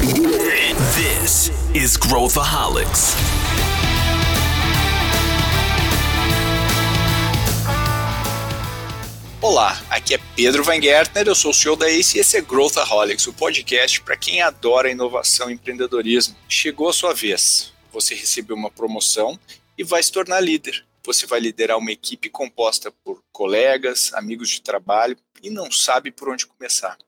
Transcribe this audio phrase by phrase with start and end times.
[0.00, 3.14] This is Growthaholics.
[9.42, 12.40] Olá, aqui é Pedro Van Gertner, eu sou o CEO da ACE e esse é
[12.40, 16.34] Growthaholics, o podcast para quem adora inovação e empreendedorismo.
[16.48, 17.74] Chegou a sua vez.
[17.92, 19.38] Você recebeu uma promoção
[19.76, 20.82] e vai se tornar líder.
[21.04, 26.28] Você vai liderar uma equipe composta por colegas, amigos de trabalho e não sabe por
[26.28, 26.98] onde começar.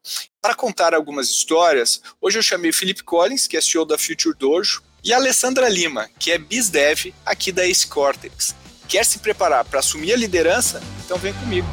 [0.40, 4.82] Para contar algumas histórias, hoje eu chamei Felipe Collins, que é CEO da Future Dojo,
[5.04, 8.54] e a Alessandra Lima, que é BizDev aqui da Ace Cortex.
[8.88, 10.82] Quer se preparar para assumir a liderança?
[11.04, 11.68] Então vem comigo.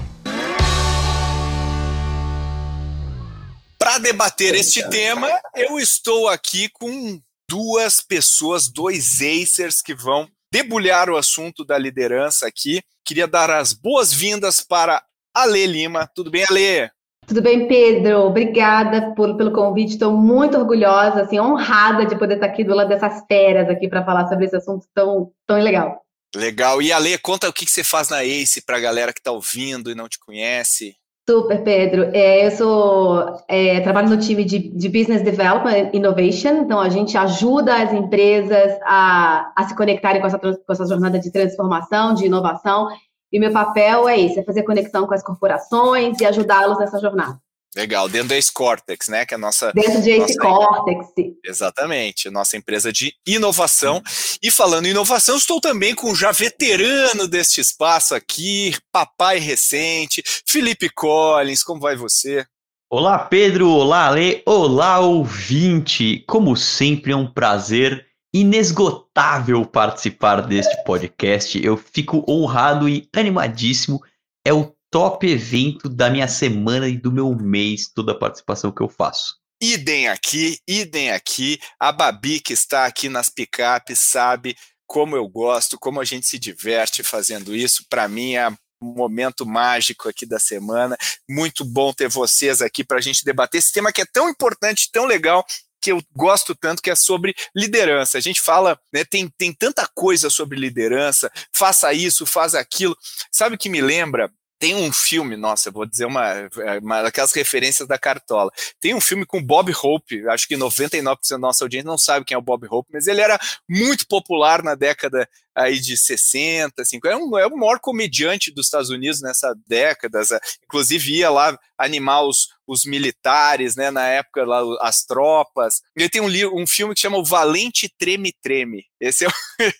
[3.77, 11.09] Para debater este tema, eu estou aqui com duas pessoas, dois acers que vão debulhar
[11.09, 12.81] o assunto da liderança aqui.
[13.05, 15.03] Queria dar as boas-vindas para
[15.33, 16.09] Ale Lima.
[16.13, 16.89] Tudo bem, Ale?
[17.27, 18.21] Tudo bem, Pedro?
[18.21, 19.93] Obrigada por, pelo convite.
[19.93, 24.03] Estou muito orgulhosa, assim, honrada de poder estar aqui do lado dessas feras aqui para
[24.03, 26.01] falar sobre esse assunto tão, tão legal.
[26.35, 26.81] Legal.
[26.81, 29.31] E Ale, conta o que, que você faz na ACE para a galera que está
[29.31, 30.95] ouvindo e não te conhece.
[31.29, 32.09] Super, Pedro.
[32.11, 37.15] É, eu sou é, trabalho no time de, de, Business Development Innovation, então a gente
[37.15, 42.25] ajuda as empresas a, a se conectarem com essa, com essa jornada de transformação, de
[42.25, 42.87] inovação,
[43.31, 47.39] e meu papel é esse, é fazer conexão com as corporações e ajudá-los nessa jornada.
[47.75, 49.25] Legal, dentro da Ace Cortex, né?
[49.25, 49.71] Que é a nossa.
[49.73, 51.07] Dentro de Ace Cortex.
[51.45, 54.01] Exatamente, nossa empresa de inovação.
[54.41, 60.23] E falando em inovação, estou também com o já veterano deste espaço aqui, papai recente,
[60.47, 61.63] Felipe Collins.
[61.63, 62.45] Como vai você?
[62.91, 63.69] Olá, Pedro.
[63.69, 64.41] Olá, Ale.
[64.47, 66.23] Olá, ouvinte.
[66.27, 71.63] Como sempre, é um prazer inesgotável participar deste podcast.
[71.63, 74.01] Eu fico honrado e animadíssimo.
[74.43, 78.81] É o top evento da minha semana e do meu mês, toda a participação que
[78.81, 79.37] eu faço.
[79.61, 81.59] Idem aqui, idem aqui.
[81.79, 84.55] A Babi, que está aqui nas picapes, sabe
[84.87, 87.85] como eu gosto, como a gente se diverte fazendo isso.
[87.89, 88.49] Para mim é
[88.81, 90.97] um momento mágico aqui da semana.
[91.29, 94.89] Muito bom ter vocês aqui para a gente debater esse tema que é tão importante,
[94.91, 95.45] tão legal,
[95.81, 98.17] que eu gosto tanto, que é sobre liderança.
[98.17, 102.97] A gente fala, né, tem, tem tanta coisa sobre liderança, faça isso, faz aquilo.
[103.31, 104.31] Sabe o que me lembra?
[104.59, 106.33] Tem um filme, nossa, eu vou dizer uma,
[106.81, 108.51] uma daquelas referências da cartola.
[108.79, 112.35] Tem um filme com Bob Hope, acho que 99% da nossa audiência não sabe quem
[112.35, 117.15] é o Bob Hope, mas ele era muito popular na década aí de 60, 50.
[117.15, 120.21] É, um, é o maior comediante dos Estados Unidos nessa década.
[120.63, 123.89] Inclusive ia lá animar os, os militares, né?
[123.89, 125.81] Na época lá, as tropas.
[125.95, 128.85] Ele tem um, um filme que chama O Valente Treme Treme.
[128.99, 129.31] Esse é o,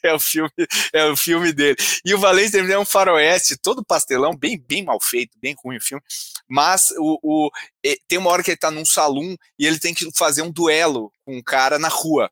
[0.03, 0.51] é o, filme,
[0.93, 1.77] é o filme dele.
[2.05, 5.55] E o Valente Treme Treme é um faroeste, todo pastelão, bem, bem mal feito, bem
[5.63, 6.03] ruim o filme.
[6.47, 7.51] Mas o, o
[8.07, 11.11] tem uma hora que ele está num salão e ele tem que fazer um duelo
[11.25, 12.29] com um cara na rua.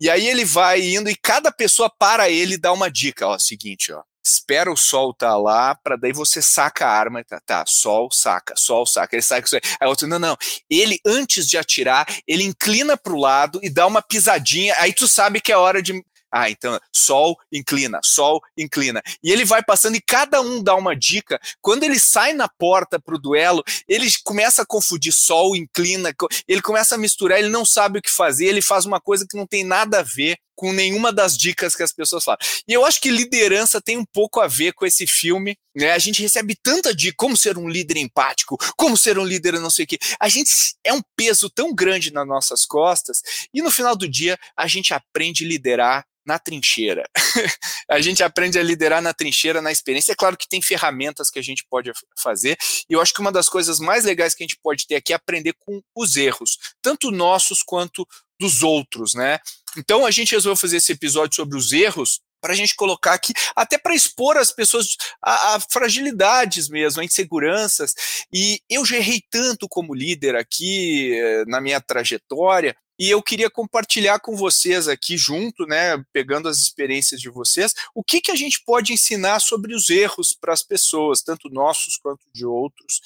[0.00, 3.38] E aí ele vai indo e cada pessoa para ele e dá uma dica, ó,
[3.38, 4.02] seguinte, ó.
[4.24, 8.54] Espera o sol tá lá, para daí você saca a arma, tá, tá, sol, saca,
[8.56, 9.62] sol, saca, ele saca isso aí.
[9.80, 10.36] Aí outro, não, não,
[10.68, 15.40] ele antes de atirar, ele inclina pro lado e dá uma pisadinha, aí tu sabe
[15.40, 19.02] que é hora de, ah, então, sol, inclina, sol, inclina.
[19.22, 21.40] E ele vai passando e cada um dá uma dica.
[21.60, 26.12] Quando ele sai na porta para o duelo, ele começa a confundir sol, inclina,
[26.46, 29.36] ele começa a misturar, ele não sabe o que fazer, ele faz uma coisa que
[29.36, 32.38] não tem nada a ver com nenhuma das dicas que as pessoas falam.
[32.66, 35.56] E eu acho que liderança tem um pouco a ver com esse filme.
[35.74, 35.92] Né?
[35.92, 39.70] A gente recebe tanta dica, como ser um líder empático, como ser um líder não
[39.70, 39.98] sei o quê.
[40.18, 40.50] A gente
[40.82, 43.22] é um peso tão grande nas nossas costas
[43.52, 47.08] e no final do dia a gente aprende a liderar na trincheira.
[47.88, 50.12] a gente aprende a liderar na trincheira, na experiência.
[50.12, 52.58] É claro que tem ferramentas que a gente pode fazer,
[52.90, 55.12] e eu acho que uma das coisas mais legais que a gente pode ter aqui
[55.12, 58.06] é aprender com os erros, tanto nossos quanto
[58.38, 59.38] dos outros, né?
[59.76, 63.32] Então a gente resolveu fazer esse episódio sobre os erros para a gente colocar aqui,
[63.56, 67.94] até para expor as pessoas a, a, fragilidades mesmo, a inseguranças.
[68.32, 73.50] E eu já errei tanto como líder aqui eh, na minha trajetória, e eu queria
[73.50, 78.36] compartilhar com vocês aqui junto, né, pegando as experiências de vocês, o que, que a
[78.36, 83.00] gente pode ensinar sobre os erros para as pessoas, tanto nossos quanto de outros.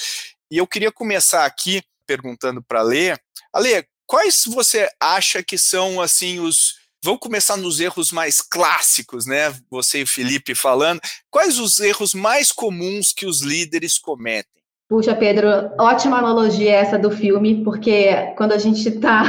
[0.50, 3.16] E eu queria começar aqui perguntando para a Lê,
[3.52, 9.54] Alê, quais você acha que são assim os Vamos começar nos erros mais clássicos, né?
[9.70, 11.00] Você e o Felipe falando.
[11.30, 14.62] Quais os erros mais comuns que os líderes cometem?
[14.86, 15.48] Puxa, Pedro,
[15.78, 19.22] ótima analogia essa do filme, porque quando a gente está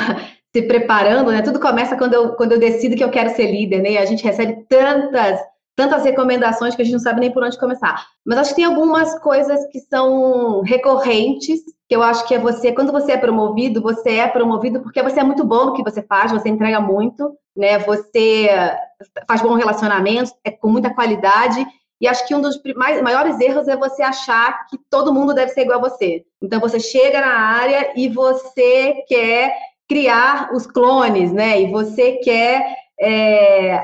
[0.54, 1.42] se preparando, né?
[1.42, 4.00] Tudo começa quando eu, quando eu decido que eu quero ser líder, né?
[4.00, 5.40] A gente recebe tantas,
[5.82, 8.06] tantas recomendações que a gente não sabe nem por onde começar.
[8.24, 12.72] Mas acho que tem algumas coisas que são recorrentes, que eu acho que é você,
[12.72, 16.04] quando você é promovido, você é promovido porque você é muito bom no que você
[16.04, 17.80] faz, você entrega muito, né?
[17.80, 18.48] Você
[19.28, 21.66] faz bom relacionamento, é com muita qualidade.
[22.00, 25.52] E acho que um dos mais, maiores erros é você achar que todo mundo deve
[25.52, 26.24] ser igual a você.
[26.44, 29.56] Então você chega na área e você quer
[29.90, 31.60] criar os clones, né?
[31.60, 33.84] E você quer é,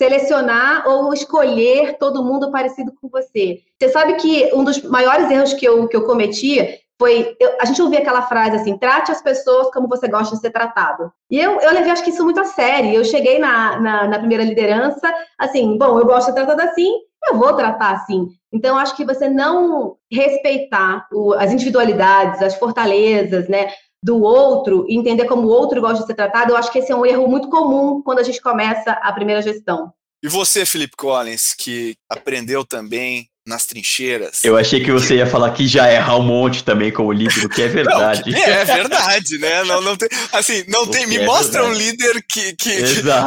[0.00, 3.58] selecionar ou escolher todo mundo parecido com você.
[3.78, 7.36] Você sabe que um dos maiores erros que eu, que eu cometi foi.
[7.38, 10.52] Eu, a gente ouvia aquela frase assim: trate as pessoas como você gosta de ser
[10.52, 11.12] tratado.
[11.30, 12.94] E eu, eu levei, acho que isso muito a sério.
[12.94, 16.90] Eu cheguei na, na, na primeira liderança, assim, bom, eu gosto de ser tratada assim,
[17.28, 18.26] eu vou tratar assim.
[18.50, 23.68] Então, acho que você não respeitar o, as individualidades, as fortalezas, né?
[24.02, 26.96] Do outro entender como o outro gosta de ser tratado, eu acho que esse é
[26.96, 29.92] um erro muito comum quando a gente começa a primeira gestão.
[30.22, 34.44] E você, Felipe Collins, que aprendeu também nas trincheiras.
[34.44, 37.48] Eu achei que você ia falar que já erra um monte também como líder, o
[37.48, 38.30] que é verdade.
[38.30, 39.64] Não, é, verdade, né?
[39.64, 41.06] Não, não tem, assim, não tem.
[41.06, 41.74] Me é mostra verdade.
[41.74, 42.76] um líder que, que,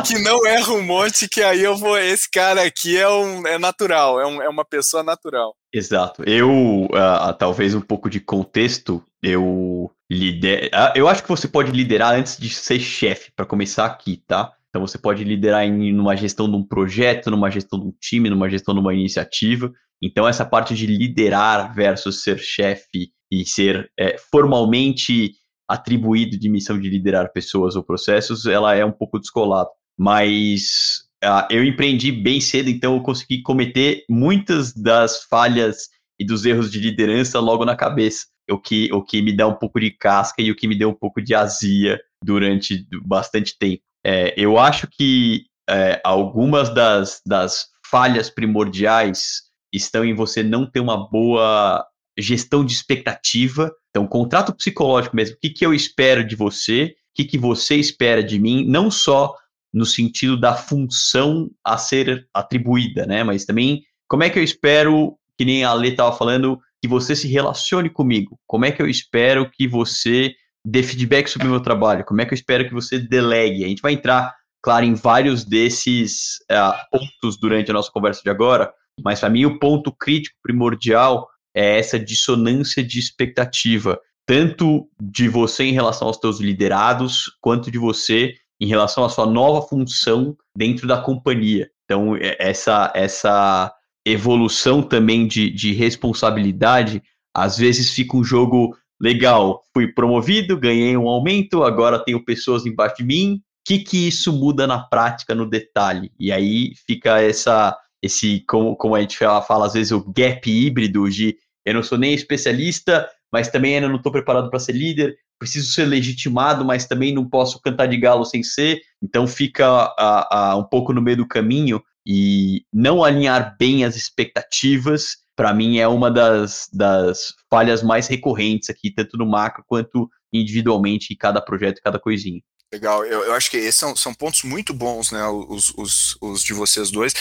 [0.08, 1.98] que, não erra um monte, que aí eu vou.
[1.98, 5.54] Esse cara aqui é, um, é natural, é, um, é uma pessoa natural.
[5.74, 6.24] Exato.
[6.26, 6.50] Eu,
[6.86, 10.68] uh, talvez um pouco de contexto, eu lidero.
[10.68, 14.54] Uh, eu acho que você pode liderar antes de ser chefe, para começar aqui, tá?
[14.70, 18.28] Então você pode liderar em numa gestão de um projeto, numa gestão de um time,
[18.28, 19.72] numa gestão de uma iniciativa.
[20.04, 25.32] Então essa parte de liderar versus ser chefe e ser é, formalmente
[25.68, 29.70] atribuído de missão de liderar pessoas ou processos, ela é um pouco descolada.
[29.98, 35.88] Mas uh, eu empreendi bem cedo, então eu consegui cometer muitas das falhas
[36.20, 38.26] e dos erros de liderança logo na cabeça.
[38.52, 40.90] O que, o que me dá um pouco de casca e o que me deu
[40.90, 43.82] um pouco de azia durante bastante tempo.
[44.06, 50.80] É, eu acho que é, algumas das, das falhas primordiais estão em você não ter
[50.80, 51.86] uma boa
[52.18, 53.72] gestão de expectativa.
[53.90, 55.36] Então, contrato psicológico mesmo.
[55.36, 56.86] O que, que eu espero de você?
[56.86, 58.66] O que, que você espera de mim?
[58.66, 59.36] Não só
[59.74, 63.24] no sentido da função a ser atribuída, né?
[63.24, 67.16] Mas também como é que eu espero, que nem a Lê estava falando, que você
[67.16, 68.38] se relacione comigo?
[68.46, 72.06] Como é que eu espero que você dê feedback sobre o meu trabalho?
[72.06, 73.66] Como é que eu espero que você delegue?
[73.66, 78.30] A gente vai entrar, claro, em vários desses uh, pontos durante a nossa conversa de
[78.30, 85.28] agora, mas para mim o ponto crítico primordial é essa dissonância de expectativa, tanto de
[85.28, 90.36] você em relação aos teus liderados, quanto de você em relação à sua nova função
[90.56, 91.70] dentro da companhia.
[91.86, 93.74] Então, é, essa, essa
[94.06, 97.02] evolução também de, de responsabilidade,
[97.36, 99.62] às vezes fica um jogo legal.
[99.74, 103.36] Fui promovido, ganhei um aumento, agora tenho pessoas embaixo de mim.
[103.36, 106.12] O que, que isso muda na prática, no detalhe?
[106.20, 110.52] E aí fica essa, esse, como, como a gente fala, fala às vezes, o gap
[110.52, 114.74] híbrido de eu não sou nem especialista, mas também ainda não estou preparado para ser
[114.74, 119.66] líder, preciso ser legitimado, mas também não posso cantar de galo sem ser, então fica
[119.98, 125.54] a, a, um pouco no meio do caminho e não alinhar bem as expectativas, para
[125.54, 131.18] mim é uma das, das falhas mais recorrentes aqui, tanto no macro quanto individualmente em
[131.18, 132.42] cada projeto, cada coisinha.
[132.74, 136.44] Legal, eu, eu acho que esses são, são pontos muito bons, né, os, os, os
[136.44, 137.14] de vocês dois.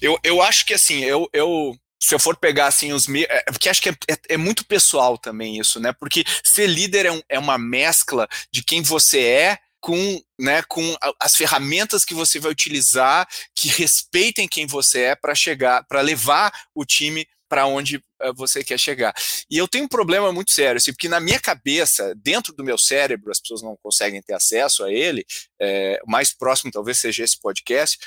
[0.00, 3.68] Eu, eu acho que, assim, eu, eu se eu for pegar assim os é, porque
[3.68, 5.92] acho que é, é, é, muito pessoal também isso, né?
[5.92, 10.96] Porque ser líder é, um, é uma mescla de quem você é com, né, com
[11.18, 16.52] as ferramentas que você vai utilizar que respeitem quem você é para chegar, para levar
[16.74, 19.12] o time para onde uh, você quer chegar.
[19.50, 22.78] E eu tenho um problema muito sério, assim, porque na minha cabeça, dentro do meu
[22.78, 25.26] cérebro, as pessoas não conseguem ter acesso a ele,
[25.60, 27.98] é, mais próximo talvez seja esse podcast,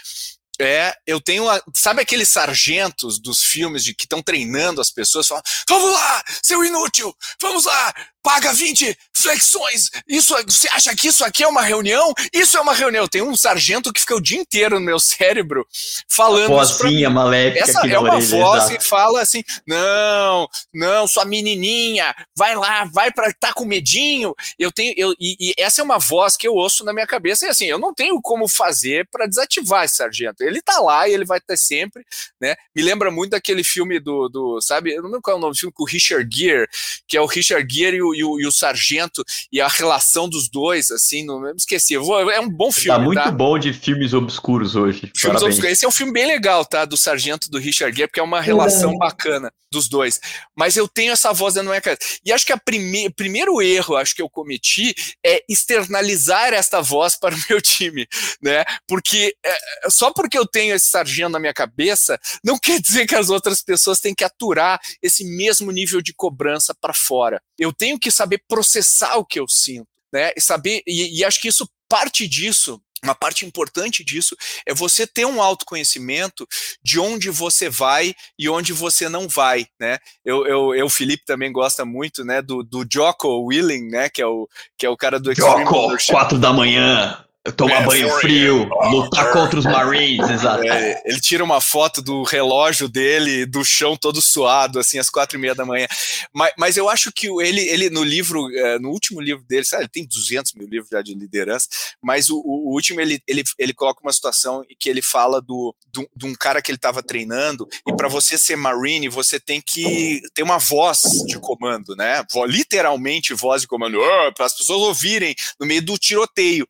[0.64, 1.50] é, eu tenho.
[1.50, 5.28] A, sabe aqueles sargentos dos filmes de que estão treinando as pessoas?
[5.28, 7.94] Falam, vamos lá, seu inútil, vamos lá,
[8.24, 9.90] paga 20 flexões.
[10.08, 12.14] Isso, você acha que isso aqui é uma reunião?
[12.34, 13.08] Isso é uma reunião.
[13.08, 15.68] Tem um sargento que fica o dia inteiro no meu cérebro
[16.10, 16.46] falando.
[16.46, 17.64] A vozinha maléfica.
[17.64, 18.80] Essa é uma orelha, voz exato.
[18.80, 24.34] que fala assim: não, não, sua menininha, vai lá, vai para tá com medinho.
[24.58, 27.46] Eu tenho, eu, e, e, essa é uma voz que eu ouço na minha cabeça.
[27.46, 30.44] E assim, eu não tenho como fazer para desativar esse sargento.
[30.44, 32.06] Ele tá lá e ele vai ter sempre,
[32.40, 32.56] né?
[32.74, 34.94] Me lembra muito daquele filme do, do sabe?
[34.94, 36.68] Eu não lembro qual é o nome do filme com o Richard Gere,
[37.08, 39.68] que é o Richard Gere e o o, e, o, e o sargento e a
[39.68, 41.98] relação dos dois, assim, não me esqueci.
[41.98, 42.98] Vou, é um bom tá filme.
[42.98, 43.32] Tá muito tá?
[43.32, 45.12] bom de filmes obscuros hoje.
[45.16, 45.72] Filmes obscuros.
[45.72, 46.86] Esse é um filme bem legal, tá?
[46.86, 50.22] Do sargento do Richard Gere, porque é uma relação bacana dos dois.
[50.56, 52.20] Mas eu tenho essa voz da minha cabeça.
[52.24, 54.94] E acho que o prime primeiro erro, acho que eu cometi,
[55.26, 58.08] é externalizar esta voz para o meu time,
[58.42, 58.64] né?
[58.88, 63.16] Porque é, só porque eu tenho esse sargento na minha cabeça, não quer dizer que
[63.16, 67.42] as outras pessoas têm que aturar esse mesmo nível de cobrança para fora.
[67.58, 70.32] Eu tenho que saber processar o que eu sinto, né?
[70.36, 75.06] E saber, e, e acho que isso parte disso uma parte importante disso é você
[75.06, 76.48] ter um autoconhecimento
[76.82, 80.00] de onde você vai e onde você não vai, né?
[80.24, 84.26] Eu, eu, eu Felipe também gosta muito, né, do, do Jocko Willing, né, que é
[84.26, 87.24] o que é o cara do Extreme Jocko, quatro da manhã.
[87.52, 90.64] Tomar é, banho frio, lutar contra os Marines, exato.
[90.64, 95.38] É, ele tira uma foto do relógio dele, do chão todo suado, assim, às quatro
[95.38, 95.86] e meia da manhã.
[96.32, 99.84] Mas, mas eu acho que ele, ele no livro, é, no último livro dele, sabe,
[99.84, 101.68] ele tem 200 mil livros já de liderança,
[102.02, 105.76] mas o, o último ele, ele, ele coloca uma situação em que ele fala do,
[105.92, 109.60] do, de um cara que ele estava treinando, e para você ser Marine, você tem
[109.60, 112.24] que ter uma voz de comando, né?
[112.48, 116.66] Literalmente voz de comando, oh, para as pessoas ouvirem no meio do tiroteio.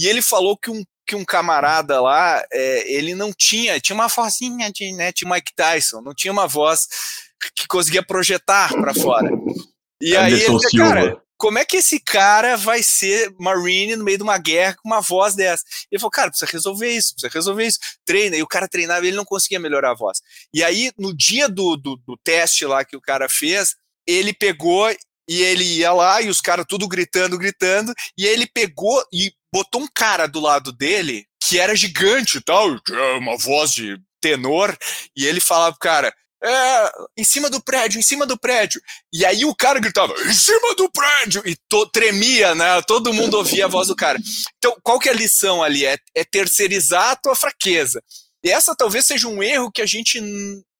[0.00, 4.06] E ele falou que um que um camarada lá, é, ele não tinha, tinha uma
[4.06, 6.86] vozinha de, né, de Mike Tyson, não tinha uma voz
[7.56, 9.28] que conseguia projetar para fora.
[10.00, 14.18] E Anderson aí ele, cara, como é que esse cara vai ser Marine no meio
[14.18, 15.64] de uma guerra com uma voz dessa?
[15.90, 17.78] Ele falou, cara, precisa resolver isso, precisa resolver isso.
[18.04, 18.36] Treina.
[18.36, 20.20] E o cara treinava e ele não conseguia melhorar a voz.
[20.54, 23.74] E aí, no dia do, do, do teste lá que o cara fez,
[24.06, 24.94] ele pegou
[25.28, 29.82] e ele ia lá e os caras tudo gritando, gritando, e ele pegou e botou
[29.82, 32.68] um cara do lado dele que era gigante e tal,
[33.18, 34.76] uma voz de tenor,
[35.16, 38.80] e ele falava pro cara, é, em cima do prédio, em cima do prédio.
[39.12, 41.42] E aí o cara gritava, em cima do prédio!
[41.46, 42.80] E to, tremia, né?
[42.82, 44.18] Todo mundo ouvia a voz do cara.
[44.56, 45.84] Então, qual que é a lição ali?
[45.84, 48.02] É, é terceirizar a tua fraqueza.
[48.42, 50.18] E essa talvez seja um erro que a gente.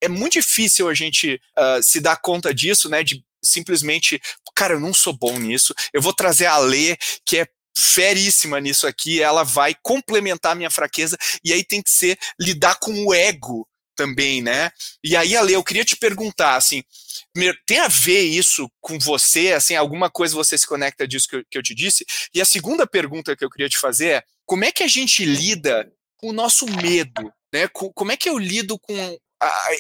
[0.03, 3.03] É muito difícil a gente uh, se dar conta disso, né?
[3.03, 4.21] De simplesmente,
[4.55, 5.75] cara, eu não sou bom nisso.
[5.93, 6.97] Eu vou trazer a Lê,
[7.27, 7.47] que é
[7.77, 12.77] feríssima nisso aqui, ela vai complementar a minha fraqueza, e aí tem que ser lidar
[12.81, 14.71] com o ego também, né?
[15.05, 16.83] E aí, Ale, eu queria te perguntar, assim,
[17.67, 21.45] tem a ver isso com você, assim, alguma coisa você se conecta disso que eu,
[21.51, 22.05] que eu te disse?
[22.33, 25.25] E a segunda pergunta que eu queria te fazer é, como é que a gente
[25.25, 27.69] lida com o nosso medo, né?
[27.69, 29.19] Como é que eu lido com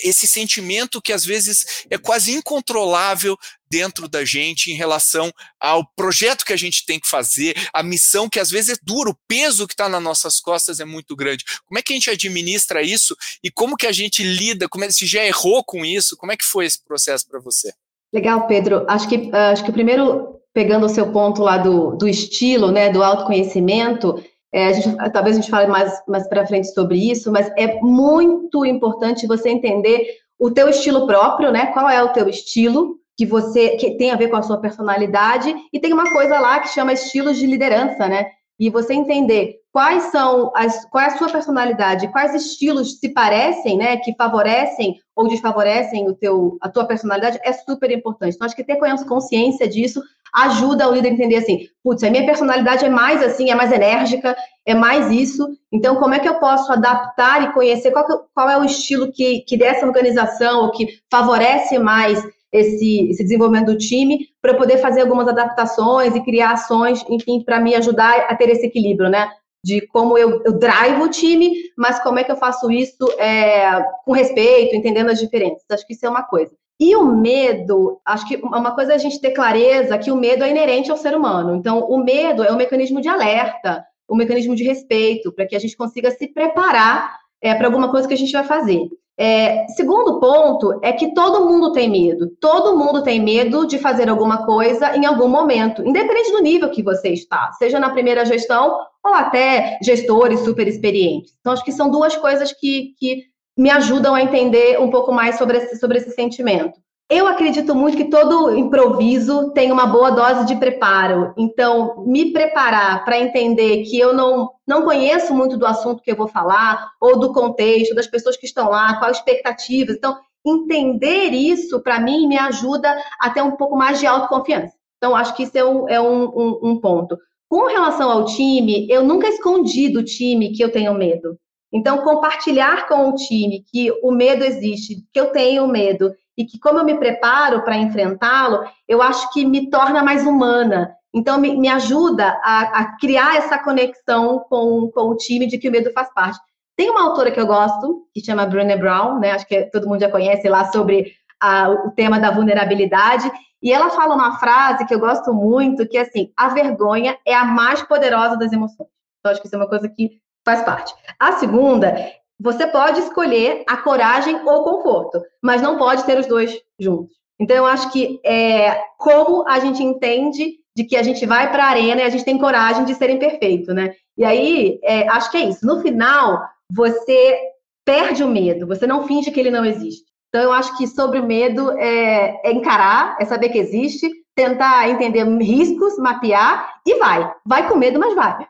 [0.02, 3.36] esse sentimento que às vezes é quase incontrolável
[3.70, 8.28] dentro da gente em relação ao projeto que a gente tem que fazer, a missão
[8.28, 11.44] que às vezes é dura, o peso que está nas nossas costas é muito grande.
[11.66, 14.90] Como é que a gente administra isso e como que a gente lida, como é,
[14.90, 17.72] se já errou com isso, como é que foi esse processo para você?
[18.12, 18.84] Legal, Pedro.
[18.88, 23.04] Acho que, acho que primeiro, pegando o seu ponto lá do, do estilo, né, do
[23.04, 24.22] autoconhecimento,
[24.52, 27.80] é, a gente, talvez a gente fale mais, mais para frente sobre isso, mas é
[27.80, 31.66] muito importante você entender o teu estilo próprio, né?
[31.66, 35.54] Qual é o teu estilo que você que tem a ver com a sua personalidade
[35.72, 38.26] e tem uma coisa lá que chama estilos de liderança, né?
[38.58, 43.76] E você entender quais são as qual é a sua personalidade, quais estilos se parecem,
[43.76, 48.34] né, que favorecem ou desfavorecem o teu a tua personalidade é super importante.
[48.34, 50.02] Então acho que ter consciência disso
[50.32, 53.72] ajuda o líder a entender assim, putz, a minha personalidade é mais assim, é mais
[53.72, 55.48] enérgica, é mais isso.
[55.72, 59.12] Então, como é que eu posso adaptar e conhecer qual, que, qual é o estilo
[59.12, 64.78] que, que dessa organização ou que favorece mais esse, esse desenvolvimento do time para poder
[64.78, 69.30] fazer algumas adaptações e criar ações, enfim, para me ajudar a ter esse equilíbrio, né?
[69.64, 73.82] De como eu, eu drive o time, mas como é que eu faço isso é,
[74.04, 75.64] com respeito, entendendo as diferenças.
[75.70, 76.52] Acho que isso é uma coisa.
[76.80, 80.42] E o medo, acho que uma coisa é a gente ter clareza que o medo
[80.42, 81.54] é inerente ao ser humano.
[81.54, 85.58] Então, o medo é um mecanismo de alerta, um mecanismo de respeito, para que a
[85.58, 88.88] gente consiga se preparar é, para alguma coisa que a gente vai fazer.
[89.22, 92.30] É, segundo ponto é que todo mundo tem medo.
[92.40, 96.82] Todo mundo tem medo de fazer alguma coisa em algum momento, independente do nível que
[96.82, 101.34] você está, seja na primeira gestão ou até gestores super experientes.
[101.38, 103.24] Então, acho que são duas coisas que, que
[103.58, 106.80] me ajudam a entender um pouco mais sobre esse, sobre esse sentimento.
[107.10, 111.34] Eu acredito muito que todo improviso tem uma boa dose de preparo.
[111.36, 116.16] Então, me preparar para entender que eu não, não conheço muito do assunto que eu
[116.16, 119.96] vou falar, ou do contexto, das pessoas que estão lá, quais expectativas.
[119.96, 124.74] Então, entender isso, para mim, me ajuda a ter um pouco mais de autoconfiança.
[124.96, 127.18] Então, acho que isso é um, é um, um, um ponto.
[127.48, 131.36] Com relação ao time, eu nunca escondi do time que eu tenho medo.
[131.72, 136.58] Então, compartilhar com o time que o medo existe, que eu tenho medo e que
[136.58, 140.94] como eu me preparo para enfrentá-lo, eu acho que me torna mais humana.
[141.12, 145.68] Então, me, me ajuda a, a, criar essa conexão com, com o time de que
[145.68, 146.38] o medo faz parte.
[146.76, 149.32] Tem uma autora que eu gosto, que chama Brené Brown, né?
[149.32, 153.30] Acho que todo mundo já conhece lá sobre a, o tema da vulnerabilidade.
[153.62, 157.34] E ela fala uma frase que eu gosto muito, que é assim, a vergonha é
[157.34, 158.88] a mais poderosa das emoções.
[159.18, 160.12] Então, acho que isso é uma coisa que
[160.44, 160.94] faz parte.
[161.18, 161.94] A segunda,
[162.40, 167.14] você pode escolher a coragem ou o conforto, mas não pode ter os dois juntos.
[167.38, 171.64] Então, eu acho que é como a gente entende de que a gente vai para
[171.64, 173.92] a arena e a gente tem coragem de ser imperfeito, né?
[174.16, 175.66] E aí, é, acho que é isso.
[175.66, 177.38] No final, você
[177.84, 180.04] perde o medo, você não finge que ele não existe.
[180.28, 184.88] Então, eu acho que sobre o medo é, é encarar, é saber que existe, tentar
[184.88, 187.30] entender riscos, mapear e vai.
[187.44, 188.46] Vai com medo, mas vai.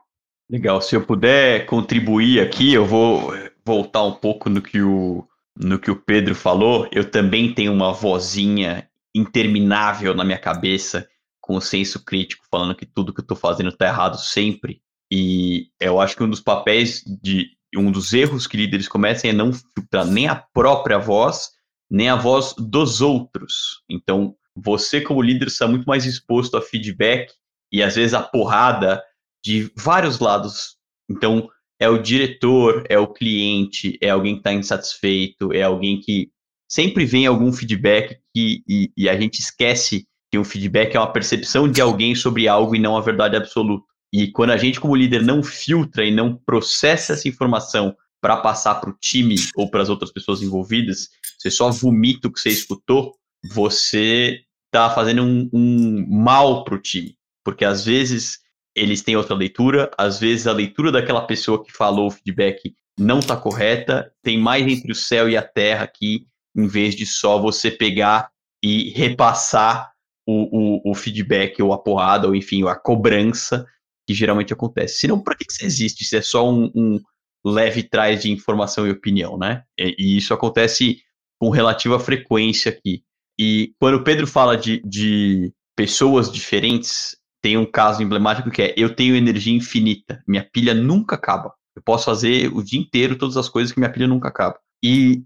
[0.48, 0.80] Legal.
[0.82, 3.32] Se eu puder contribuir aqui, eu vou
[3.70, 6.88] voltar um pouco no que o, no que o Pedro falou.
[6.90, 11.08] Eu também tenho uma vozinha interminável na minha cabeça,
[11.40, 14.80] com o senso crítico, falando que tudo que eu estou fazendo está errado sempre.
[15.12, 19.32] E eu acho que um dos papéis de um dos erros que líderes cometem é
[19.32, 21.50] não filtrar nem a própria voz
[21.90, 23.82] nem a voz dos outros.
[23.90, 27.32] Então, você, como líder, está muito mais exposto a feedback
[27.72, 29.02] e às vezes a porrada
[29.44, 30.76] de vários lados.
[31.10, 31.48] Então,
[31.80, 36.30] é o diretor, é o cliente, é alguém que está insatisfeito, é alguém que
[36.68, 41.12] sempre vem algum feedback que, e, e, a gente esquece que um feedback é uma
[41.12, 43.84] percepção de alguém sobre algo e não a verdade absoluta.
[44.12, 48.74] E quando a gente, como líder, não filtra e não processa essa informação para passar
[48.74, 51.08] para o time ou para as outras pessoas envolvidas,
[51.38, 56.78] você só vomita o que você escutou, você está fazendo um, um mal para o
[56.78, 57.16] time.
[57.42, 58.38] Porque às vezes
[58.80, 63.18] eles têm outra leitura, às vezes a leitura daquela pessoa que falou o feedback não
[63.18, 67.38] está correta, tem mais entre o céu e a terra aqui, em vez de só
[67.38, 68.30] você pegar
[68.62, 69.90] e repassar
[70.26, 73.66] o, o, o feedback ou a porrada, ou enfim, a cobrança
[74.06, 75.00] que geralmente acontece.
[75.00, 76.04] Senão, para que, você existe?
[76.04, 77.00] Se é só um, um
[77.44, 79.62] leve trás de informação e opinião, né?
[79.78, 80.98] E, e, isso acontece
[81.38, 83.02] com relativa frequência aqui.
[83.38, 88.74] E quando o Pedro fala de, de pessoas diferentes, tem um caso emblemático que é:
[88.76, 91.54] eu tenho energia infinita, minha pilha nunca acaba.
[91.74, 94.58] Eu posso fazer o dia inteiro todas as coisas que minha pilha nunca acaba.
[94.84, 95.22] E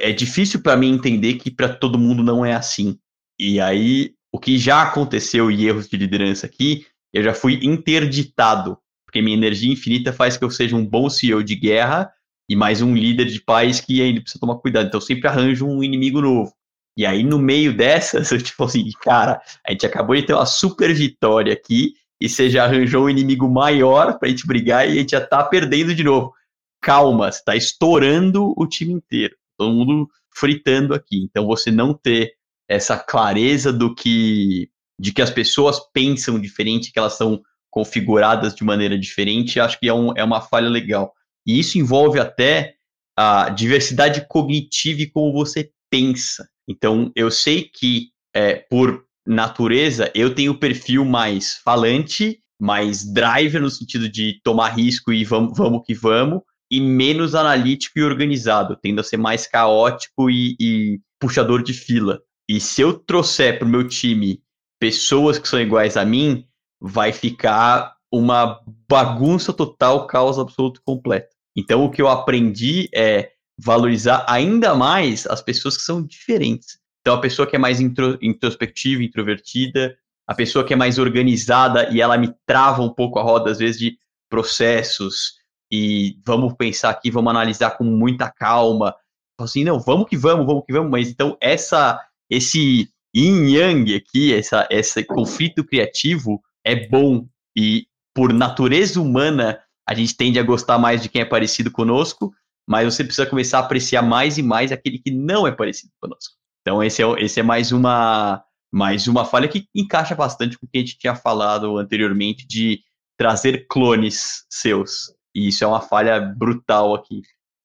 [0.00, 2.98] é difícil para mim entender que para todo mundo não é assim.
[3.38, 8.78] E aí, o que já aconteceu e erros de liderança aqui, eu já fui interditado
[9.06, 12.12] porque minha energia infinita faz que eu seja um bom CEO de guerra
[12.50, 14.88] e mais um líder de paz que ainda precisa tomar cuidado.
[14.88, 16.52] Então, eu sempre arranjo um inimigo novo.
[16.96, 20.46] E aí, no meio dessas, eu tipo assim, cara, a gente acabou de ter uma
[20.46, 24.94] super vitória aqui e você já arranjou um inimigo maior pra gente brigar e a
[24.94, 26.32] gente já tá perdendo de novo.
[26.80, 29.34] Calma, você tá estourando o time inteiro.
[29.58, 31.18] Todo mundo fritando aqui.
[31.22, 32.32] Então, você não ter
[32.68, 38.64] essa clareza do que de que as pessoas pensam diferente, que elas são configuradas de
[38.64, 41.12] maneira diferente, acho que é, um, é uma falha legal.
[41.46, 42.74] E isso envolve até
[43.14, 46.48] a diversidade cognitiva e como você pensa.
[46.68, 53.60] Então, eu sei que, é, por natureza, eu tenho o perfil mais falante, mais driver
[53.60, 59.00] no sentido de tomar risco e vamos, que vamos, e menos analítico e organizado, tendo
[59.00, 62.20] a ser mais caótico e, e puxador de fila.
[62.48, 64.40] E se eu trouxer para o meu time
[64.80, 66.44] pessoas que são iguais a mim,
[66.80, 71.34] vai ficar uma bagunça total, caos absoluto completo.
[71.56, 76.78] Então, o que eu aprendi é valorizar ainda mais as pessoas que são diferentes.
[77.00, 81.88] Então, a pessoa que é mais intro, introspectiva, introvertida, a pessoa que é mais organizada
[81.90, 85.36] e ela me trava um pouco a roda, às vezes, de processos
[85.72, 88.94] e vamos pensar aqui, vamos analisar com muita calma.
[89.38, 94.34] Assim, não, vamos que vamos, vamos que vamos, mas então essa, esse yin yang aqui,
[94.34, 100.78] essa, esse conflito criativo, é bom e por natureza humana a gente tende a gostar
[100.78, 102.32] mais de quem é parecido conosco,
[102.66, 106.34] mas você precisa começar a apreciar mais e mais aquele que não é parecido conosco.
[106.62, 110.68] Então esse é, esse é mais uma mais uma falha que encaixa bastante com o
[110.68, 112.80] que a gente tinha falado anteriormente de
[113.16, 115.14] trazer clones seus.
[115.34, 117.22] E isso é uma falha brutal aqui.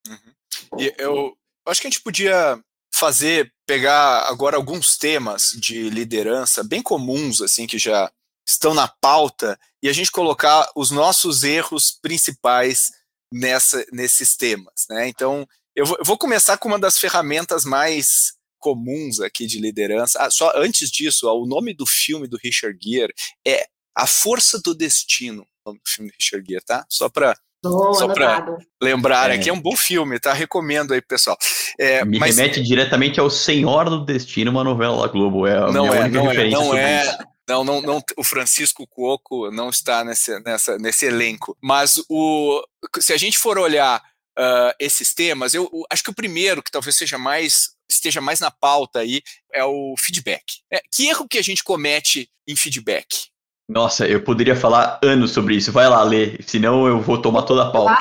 [0.08, 0.80] Uhum.
[0.80, 1.36] E eu,
[1.66, 2.58] acho que a gente podia
[2.94, 8.10] fazer, pegar agora alguns temas de liderança bem comuns, assim, que já
[8.46, 12.90] estão na pauta e a gente colocar os nossos erros principais
[13.32, 14.86] nessa, nesses temas.
[14.88, 15.08] Né?
[15.08, 20.18] Então, eu vou, eu vou começar com uma das ferramentas mais comuns aqui de liderança.
[20.20, 23.12] Ah, só antes disso, ó, o nome do filme do Richard Gere
[23.46, 23.66] é
[23.96, 26.86] A Força do Destino, o nome do filme do Richard Gere, tá?
[26.88, 29.34] Só para Só para lembrar é.
[29.34, 30.32] aqui, é um bom filme, tá?
[30.32, 31.36] Recomendo aí, pessoal.
[31.78, 32.36] É, Me mas...
[32.36, 35.46] remete diretamente ao Senhor do Destino, uma novela da Globo.
[35.46, 37.18] É a não minha é, única não é, não é.
[37.52, 41.54] Não, não, não, o Francisco Cuoco não está nesse, nessa, nesse elenco.
[41.60, 42.62] Mas o,
[42.98, 44.00] se a gente for olhar
[44.38, 48.40] uh, esses temas, eu, eu acho que o primeiro, que talvez seja mais esteja mais
[48.40, 49.20] na pauta aí,
[49.52, 50.44] é o feedback.
[50.72, 53.30] É, que erro que a gente comete em feedback?
[53.68, 55.70] Nossa, eu poderia falar anos sobre isso.
[55.70, 57.98] Vai lá, Lê, senão eu vou tomar toda a pauta.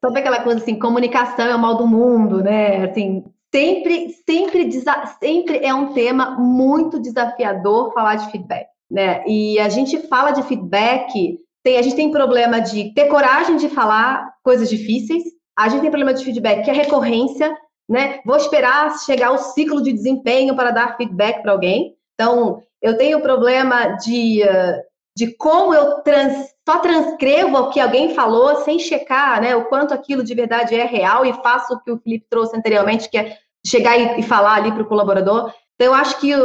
[0.00, 2.84] Sabe aquela coisa assim, comunicação é o mal do mundo, né?
[2.84, 4.70] Assim, sempre, sempre,
[5.20, 9.22] sempre é um tema muito desafiador falar de feedback, né?
[9.26, 13.68] E a gente fala de feedback, tem, a gente tem problema de ter coragem de
[13.68, 15.22] falar coisas difíceis,
[15.56, 17.54] a gente tem problema de feedback que é recorrência,
[17.88, 18.20] né?
[18.24, 21.94] Vou esperar chegar o ciclo de desempenho para dar feedback para alguém.
[22.14, 24.42] Então, eu tenho problema de,
[25.16, 29.92] de como eu trans, só transcrevo o que alguém falou sem checar né, o quanto
[29.92, 33.36] aquilo de verdade é real e faço o que o Felipe trouxe anteriormente, que é
[33.66, 35.52] chegar e, e falar ali para o colaborador.
[35.74, 36.40] Então, eu acho que um,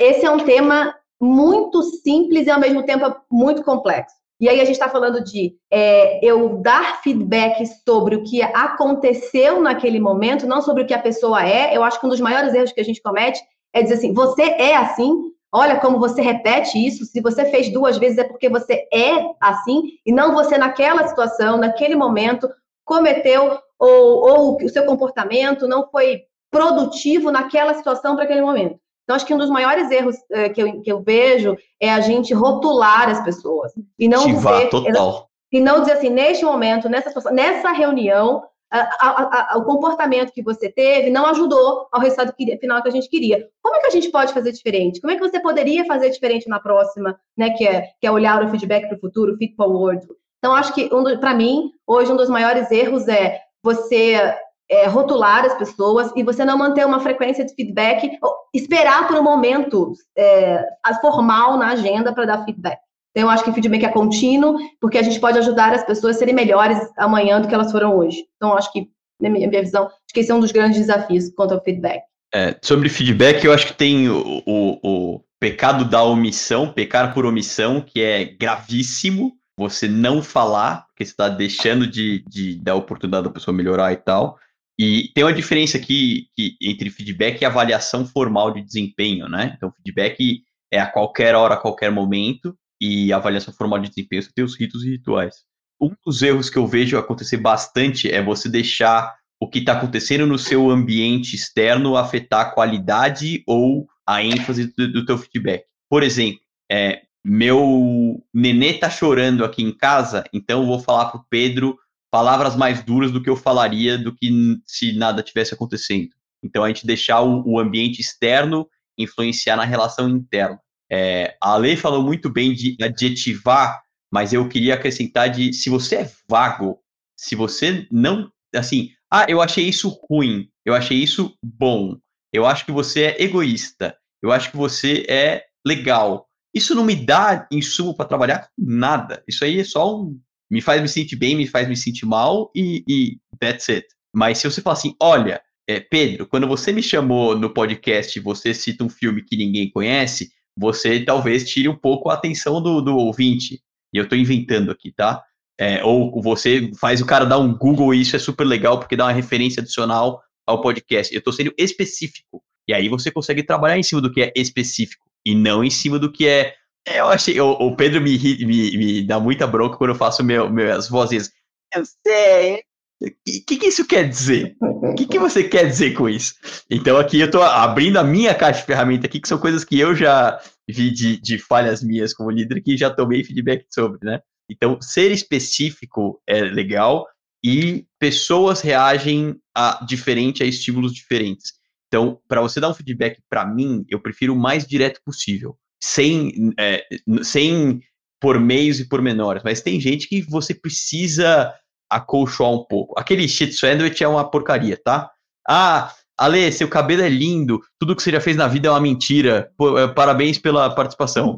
[0.00, 4.16] esse é um tema muito simples e, ao mesmo tempo, muito complexo.
[4.40, 9.60] E aí a gente está falando de é, eu dar feedback sobre o que aconteceu
[9.60, 11.76] naquele momento, não sobre o que a pessoa é.
[11.76, 13.40] Eu acho que um dos maiores erros que a gente comete
[13.72, 17.04] é dizer assim: você é assim, olha como você repete isso.
[17.04, 21.56] Se você fez duas vezes é porque você é assim, e não você naquela situação,
[21.56, 22.50] naquele momento,
[22.84, 28.81] cometeu ou, ou o seu comportamento não foi produtivo naquela situação para aquele momento.
[29.04, 32.00] Então, acho que um dos maiores erros é, que, eu, que eu vejo é a
[32.00, 33.72] gente rotular as pessoas.
[33.98, 35.28] E não dizer, total.
[35.52, 40.32] E não dizer assim, neste momento, nessa, situação, nessa reunião, a, a, a, o comportamento
[40.32, 43.46] que você teve não ajudou ao resultado que, final que a gente queria.
[43.60, 45.00] Como é que a gente pode fazer diferente?
[45.00, 47.50] Como é que você poderia fazer diferente na próxima, né?
[47.50, 50.06] Que é, que é olhar o feedback para o futuro, feed forward.
[50.38, 54.34] Então, acho que, um para mim, hoje, um dos maiores erros é você
[54.72, 58.10] é, rotular as pessoas e você não manter uma frequência de feedback,
[58.54, 60.64] esperar por um momento é,
[61.02, 62.78] formal na agenda para dar feedback.
[63.10, 66.18] Então, eu acho que feedback é contínuo, porque a gente pode ajudar as pessoas a
[66.18, 68.24] serem melhores amanhã do que elas foram hoje.
[68.36, 68.88] Então, acho que,
[69.20, 72.00] na minha, minha visão, acho que esse é um dos grandes desafios quanto ao feedback.
[72.34, 77.26] É, sobre feedback, eu acho que tem o, o, o pecado da omissão, pecar por
[77.26, 79.34] omissão, que é gravíssimo.
[79.58, 83.96] Você não falar, porque você está deixando de, de dar oportunidade da pessoa melhorar e
[83.96, 84.38] tal.
[84.78, 89.52] E tem uma diferença aqui que, entre feedback e avaliação formal de desempenho, né?
[89.56, 94.30] Então, feedback é a qualquer hora, a qualquer momento, e avaliação formal de desempenho você
[94.34, 95.36] tem os ritos e rituais.
[95.80, 100.26] Um dos erros que eu vejo acontecer bastante é você deixar o que está acontecendo
[100.26, 105.64] no seu ambiente externo afetar a qualidade ou a ênfase do, do teu feedback.
[105.88, 111.24] Por exemplo, é, meu nenê tá chorando aqui em casa, então eu vou falar pro
[111.28, 111.78] Pedro
[112.12, 114.30] palavras mais duras do que eu falaria do que
[114.66, 116.10] se nada tivesse acontecendo.
[116.44, 120.60] Então a gente deixar o, o ambiente externo influenciar na relação interna.
[120.90, 125.96] É, a lei falou muito bem de adjetivar, mas eu queria acrescentar de se você
[125.96, 126.78] é vago,
[127.16, 131.96] se você não, assim, ah, eu achei isso ruim, eu achei isso bom,
[132.30, 136.28] eu acho que você é egoísta, eu acho que você é legal.
[136.52, 139.24] Isso não me dá insumo para trabalhar nada.
[139.26, 140.20] Isso aí é só um
[140.52, 143.86] me faz me sentir bem, me faz me sentir mal e, e that's it.
[144.14, 148.52] Mas se você falar assim, olha, é, Pedro, quando você me chamou no podcast você
[148.52, 152.94] cita um filme que ninguém conhece, você talvez tire um pouco a atenção do, do
[152.94, 153.62] ouvinte.
[153.94, 155.22] E eu estou inventando aqui, tá?
[155.58, 158.96] É, ou você faz o cara dar um Google e isso é super legal porque
[158.96, 161.14] dá uma referência adicional ao podcast.
[161.14, 162.42] Eu estou sendo específico.
[162.68, 165.98] E aí você consegue trabalhar em cima do que é específico e não em cima
[165.98, 166.54] do que é é,
[166.86, 167.40] eu achei.
[167.40, 171.30] O, o Pedro me, me, me dá muita bronca quando eu faço meu, minhas vozes.
[171.74, 172.62] Eu sei.
[173.02, 174.54] O que, que isso quer dizer?
[174.60, 176.34] O que, que você quer dizer com isso?
[176.70, 179.78] Então aqui eu estou abrindo a minha caixa de ferramenta aqui, que são coisas que
[179.78, 184.20] eu já vi de, de falhas minhas como líder que já tomei feedback sobre, né?
[184.48, 187.06] Então, ser específico é legal
[187.44, 191.52] e pessoas reagem a, diferente a estímulos diferentes.
[191.88, 196.52] Então, para você dar um feedback para mim, eu prefiro o mais direto possível sem,
[196.58, 196.84] é,
[197.22, 197.80] sem
[198.20, 201.52] por meios e pormenores, mas tem gente que você precisa
[201.90, 202.98] acolchoar um pouco.
[202.98, 205.10] Aquele shit sandwich é uma porcaria, tá?
[205.48, 208.80] Ah, Ale, seu cabelo é lindo, tudo que você já fez na vida é uma
[208.80, 209.50] mentira.
[209.76, 211.36] É, parabéns pela participação.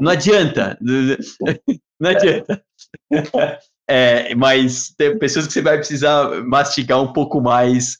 [0.00, 0.78] Não adianta.
[2.00, 2.62] Não adianta.
[3.88, 7.96] É, mas tem pessoas que você vai precisar mastigar um pouco mais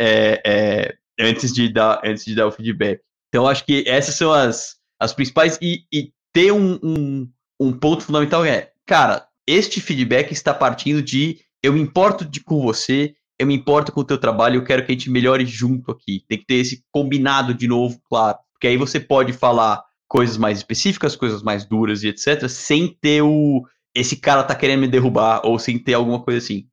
[0.00, 3.02] é, é, antes, de dar, antes de dar o feedback.
[3.28, 5.58] Então, acho que essas são as, as principais.
[5.60, 7.30] E, e ter um, um,
[7.60, 12.60] um, ponto fundamental é, cara, este feedback está partindo de eu me importo de, com
[12.60, 15.90] você, eu me importo com o teu trabalho, eu quero que a gente melhore junto
[15.90, 16.24] aqui.
[16.28, 18.38] Tem que ter esse combinado de novo, claro.
[18.52, 23.22] Porque aí você pode falar coisas mais específicas, coisas mais duras e etc, sem ter
[23.22, 26.66] o esse cara tá querendo me derrubar ou sem ter alguma coisa assim.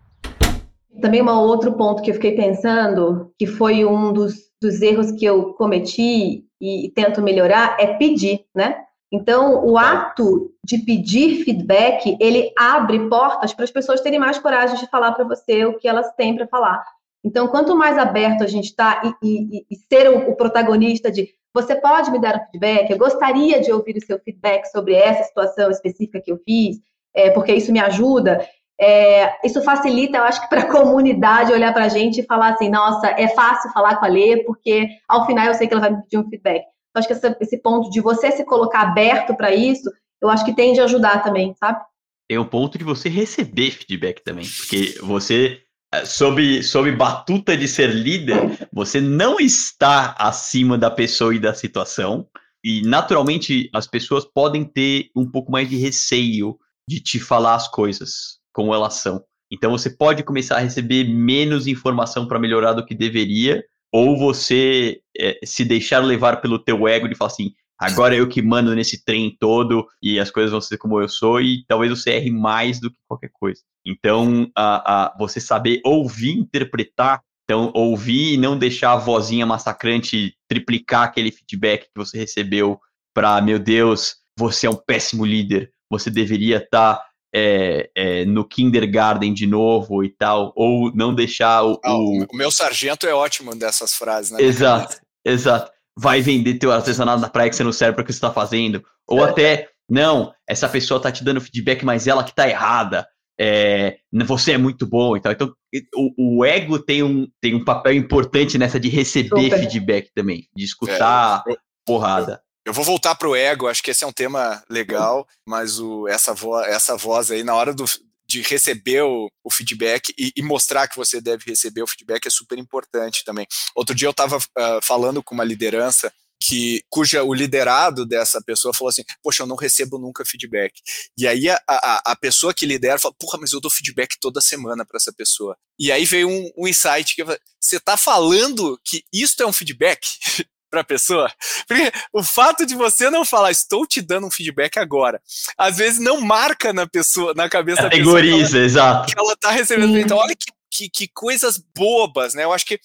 [1.03, 5.27] Também um outro ponto que eu fiquei pensando, que foi um dos, dos erros que
[5.27, 8.75] eu cometi e, e tento melhorar, é pedir, né?
[9.13, 14.79] Então, o ato de pedir feedback, ele abre portas para as pessoas terem mais coragem
[14.79, 16.83] de falar para você o que elas têm para falar.
[17.25, 21.29] Então, quanto mais aberto a gente está e, e, e, ser o, o, protagonista de
[21.55, 25.25] você pode me dar um feedback, eu gostaria de ouvir o seu feedback sobre essa
[25.25, 26.79] situação específica que eu fiz,
[27.15, 28.47] é, porque isso me ajuda.
[28.81, 32.55] É, isso facilita, eu acho que para a comunidade olhar para a gente e falar
[32.55, 35.81] assim, nossa, é fácil falar com a Lê, porque ao final eu sei que ela
[35.81, 39.35] vai me pedir um feedback acho que essa, esse ponto de você se colocar aberto
[39.35, 41.81] para isso, eu acho que tende a ajudar também, sabe?
[42.29, 45.61] Tem o ponto de você receber feedback também, porque você,
[46.05, 52.27] sob, sob batuta de ser líder, você não está acima da pessoa e da situação,
[52.65, 57.69] e naturalmente as pessoas podem ter um pouco mais de receio de te falar as
[57.69, 59.23] coisas como elas são.
[59.51, 65.01] Então você pode começar a receber menos informação para melhorar do que deveria, ou você
[65.19, 69.05] é, se deixar levar pelo teu ego de falar assim, agora eu que mando nesse
[69.05, 72.81] trem todo e as coisas vão ser como eu sou e talvez você erre mais
[72.81, 73.61] do que qualquer coisa.
[73.85, 80.35] Então, a, a, você saber ouvir, interpretar, então ouvir e não deixar a vozinha massacrante
[80.49, 82.79] triplicar aquele feedback que você recebeu
[83.15, 88.47] para, meu Deus, você é um péssimo líder, você deveria estar tá é, é, no
[88.47, 91.81] kindergarten de novo e tal, ou não deixar o.
[91.83, 92.27] Ah, o...
[92.31, 94.43] o meu sargento é ótimo dessas frases, né?
[94.43, 95.73] Exato, exato.
[95.99, 98.33] Vai vender teu artesanato na praia que você não serve para o que você está
[98.33, 98.83] fazendo.
[99.07, 99.29] Ou é.
[99.29, 103.07] até, não, essa pessoa tá te dando feedback, mas ela que tá errada.
[103.39, 105.33] É, você é muito bom e tal.
[105.33, 105.53] Então,
[105.95, 109.59] o, o, ego tem um, tem um papel importante nessa de receber Super.
[109.59, 112.41] feedback também, de escutar é, porrada.
[112.65, 116.07] Eu vou voltar para o ego, acho que esse é um tema legal, mas o,
[116.07, 117.85] essa, vo, essa voz aí, na hora do,
[118.33, 122.31] de receber o, o feedback e, e, mostrar que você deve receber o feedback é
[122.31, 123.47] super importante também.
[123.77, 126.11] Outro dia eu estava uh, ah, falando com uma liderança
[126.43, 130.73] que cuja o liderado dessa pessoa falou assim, poxa, eu não recebo nunca feedback.
[131.17, 134.41] E aí a, a, a pessoa que lidera fala, porra, mas eu dou feedback toda
[134.41, 135.57] semana para essa pessoa.
[135.79, 140.01] E aí veio um, um insight que você está falando que isto é um feedback?
[140.73, 141.31] para a pessoa.
[141.69, 145.21] Porque o fato de você não falar, estou te dando um feedback agora,
[145.59, 148.65] às vezes não marca na pessoa, na cabeça Categoriza, da pessoa.
[148.65, 149.13] exato.
[149.13, 149.99] Que ela está recebendo.
[149.99, 152.45] Então, olha que, que, que, coisas bobas, né?
[152.45, 152.81] Eu acho que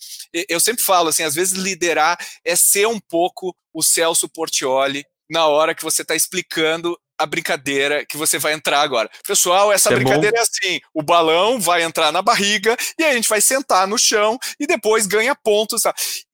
[0.50, 5.48] eu sempre falo assim, às vezes liderar é ser um pouco o Celso Portioli na
[5.48, 9.10] hora que você está explicando a brincadeira que você vai entrar agora.
[9.26, 10.38] Pessoal, essa é brincadeira bom.
[10.38, 14.38] é assim: o balão vai entrar na barriga e a gente vai sentar no chão
[14.60, 15.84] e depois ganha pontos.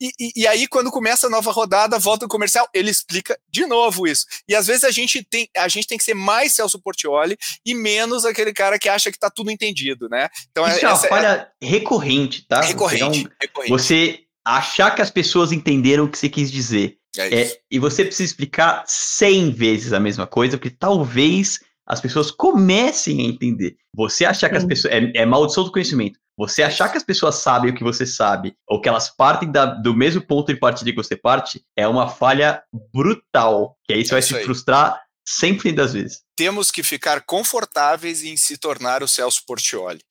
[0.01, 3.65] E, e, e, aí, quando começa a nova rodada, volta o comercial, ele explica de
[3.65, 4.25] novo isso.
[4.47, 7.73] E às vezes a gente tem, a gente tem que ser mais Celso Portioli e
[7.73, 10.29] menos aquele cara que acha que está tudo entendido, né?
[10.51, 11.65] Então, isso é uma é falha é...
[11.65, 12.61] recorrente, tá?
[12.61, 13.71] Recorrente, recorrente.
[13.71, 16.97] Você achar que as pessoas entenderam o que você quis dizer.
[17.17, 22.31] É é, e você precisa explicar 100 vezes a mesma coisa, porque talvez as pessoas
[22.31, 23.75] comecem a entender.
[23.95, 24.93] Você achar que as pessoas.
[24.93, 26.19] É, é maldição do conhecimento.
[26.37, 29.65] Você achar que as pessoas sabem o que você sabe, ou que elas partem da,
[29.65, 33.77] do mesmo ponto de partida que você parte, é uma falha brutal.
[33.85, 34.43] Que aí você é vai se aí.
[34.43, 36.21] frustrar sempre das vezes.
[36.35, 40.01] Temos que ficar confortáveis em se tornar o Celso Portioli.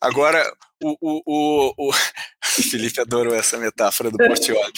[0.00, 0.44] Agora,
[0.82, 1.92] o, o, o, o...
[2.42, 4.72] Felipe adorou essa metáfora do Portioli.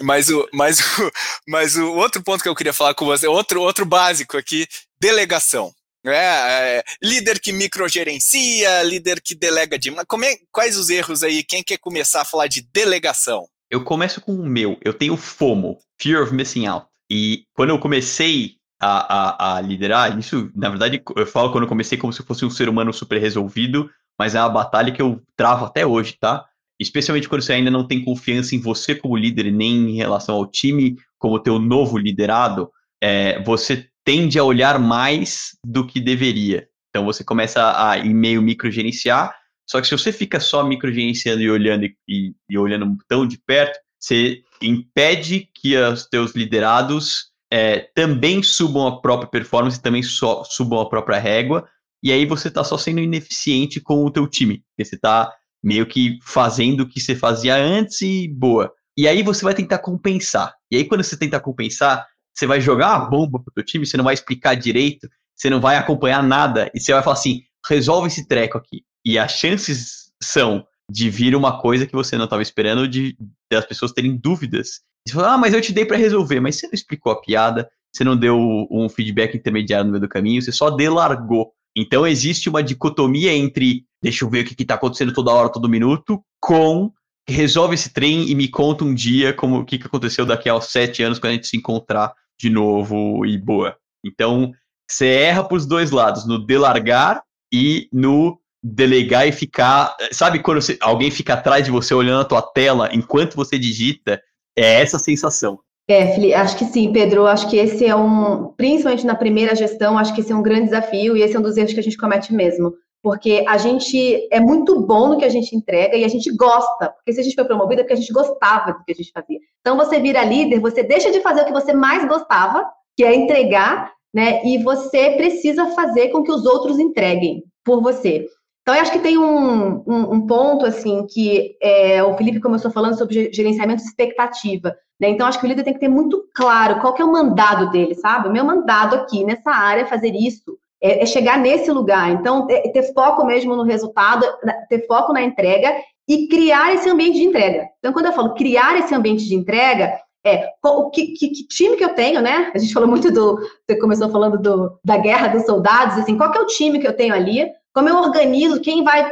[0.00, 1.12] Mas o, mas, o,
[1.48, 4.66] mas o outro ponto que eu queria falar com você, outro, outro básico aqui,
[5.00, 5.72] delegação.
[6.04, 9.92] É, é, líder que microgerencia, líder que delega de.
[10.06, 11.44] Como é, quais os erros aí?
[11.44, 13.46] Quem quer começar a falar de delegação?
[13.70, 14.76] Eu começo com o meu.
[14.84, 16.86] Eu tenho FOMO, Fear of Missing Out.
[17.08, 21.68] E quando eu comecei a, a, a liderar, isso, na verdade, eu falo quando eu
[21.68, 25.22] comecei como se fosse um ser humano super resolvido, mas é uma batalha que eu
[25.36, 26.46] travo até hoje, tá?
[26.82, 30.46] especialmente quando você ainda não tem confiança em você como líder, nem em relação ao
[30.46, 32.70] time como teu novo liderado,
[33.00, 36.68] é, você tende a olhar mais do que deveria.
[36.90, 39.34] Então você começa a em meio microgerenciar,
[39.68, 43.78] só que se você fica só microgerenciando e olhando e, e olhando tão de perto,
[43.98, 50.80] você impede que os teus liderados é, também subam a própria performance, também so, subam
[50.80, 51.68] a própria régua,
[52.02, 55.86] e aí você está só sendo ineficiente com o teu time, porque você está meio
[55.86, 58.72] que fazendo o que você fazia antes e boa.
[58.96, 60.52] E aí você vai tentar compensar.
[60.70, 63.96] E aí quando você tentar compensar, você vai jogar uma bomba pro teu time, você
[63.96, 68.08] não vai explicar direito, você não vai acompanhar nada, e você vai falar assim, resolve
[68.08, 68.82] esse treco aqui.
[69.04, 73.56] E as chances são de vir uma coisa que você não estava esperando, de, de,
[73.56, 74.80] as pessoas terem dúvidas.
[75.06, 77.68] Você fala, ah, mas eu te dei para resolver, mas você não explicou a piada,
[77.92, 78.36] você não deu
[78.70, 81.52] um feedback intermediário no meio do caminho, você só delargou.
[81.76, 85.68] Então existe uma dicotomia entre deixa eu ver o que está acontecendo toda hora, todo
[85.68, 86.90] minuto, com
[87.28, 90.60] resolve esse trem e me conta um dia como o que, que aconteceu daqui a
[90.60, 93.76] sete anos quando a gente se encontrar de novo e boa.
[94.04, 94.52] Então
[94.90, 99.96] você erra para os dois lados, no delargar e no delegar e ficar.
[100.10, 104.20] Sabe quando você, alguém fica atrás de você olhando a tua tela enquanto você digita?
[104.56, 105.58] É essa sensação.
[105.88, 107.26] É, acho que sim, Pedro.
[107.26, 110.66] Acho que esse é um, principalmente na primeira gestão, acho que esse é um grande
[110.66, 112.72] desafio e esse é um dos erros que a gente comete mesmo.
[113.02, 116.90] Porque a gente é muito bom no que a gente entrega e a gente gosta.
[116.90, 119.10] Porque se a gente foi promovido é porque a gente gostava do que a gente
[119.12, 119.38] fazia.
[119.60, 122.64] Então você vira líder, você deixa de fazer o que você mais gostava,
[122.96, 124.44] que é entregar, né?
[124.44, 128.26] E você precisa fazer com que os outros entreguem por você.
[128.62, 132.70] Então, eu acho que tem um, um, um ponto, assim, que é, o Felipe começou
[132.70, 134.72] falando sobre gerenciamento de expectativa.
[135.02, 135.08] Né?
[135.08, 137.72] Então, acho que o líder tem que ter muito claro qual que é o mandado
[137.72, 138.28] dele, sabe?
[138.28, 142.12] O meu mandado aqui, nessa área, é fazer isso, é, é chegar nesse lugar.
[142.12, 144.24] Então, ter, ter foco mesmo no resultado,
[144.68, 145.74] ter foco na entrega
[146.08, 147.66] e criar esse ambiente de entrega.
[147.80, 149.92] Então, quando eu falo criar esse ambiente de entrega,
[150.24, 152.52] é o que, que, que, time que eu tenho, né?
[152.54, 153.40] A gente falou muito do.
[153.68, 156.86] Você começou falando do, da guerra dos soldados, assim, qual que é o time que
[156.86, 157.44] eu tenho ali?
[157.74, 159.10] Como eu organizo quem vai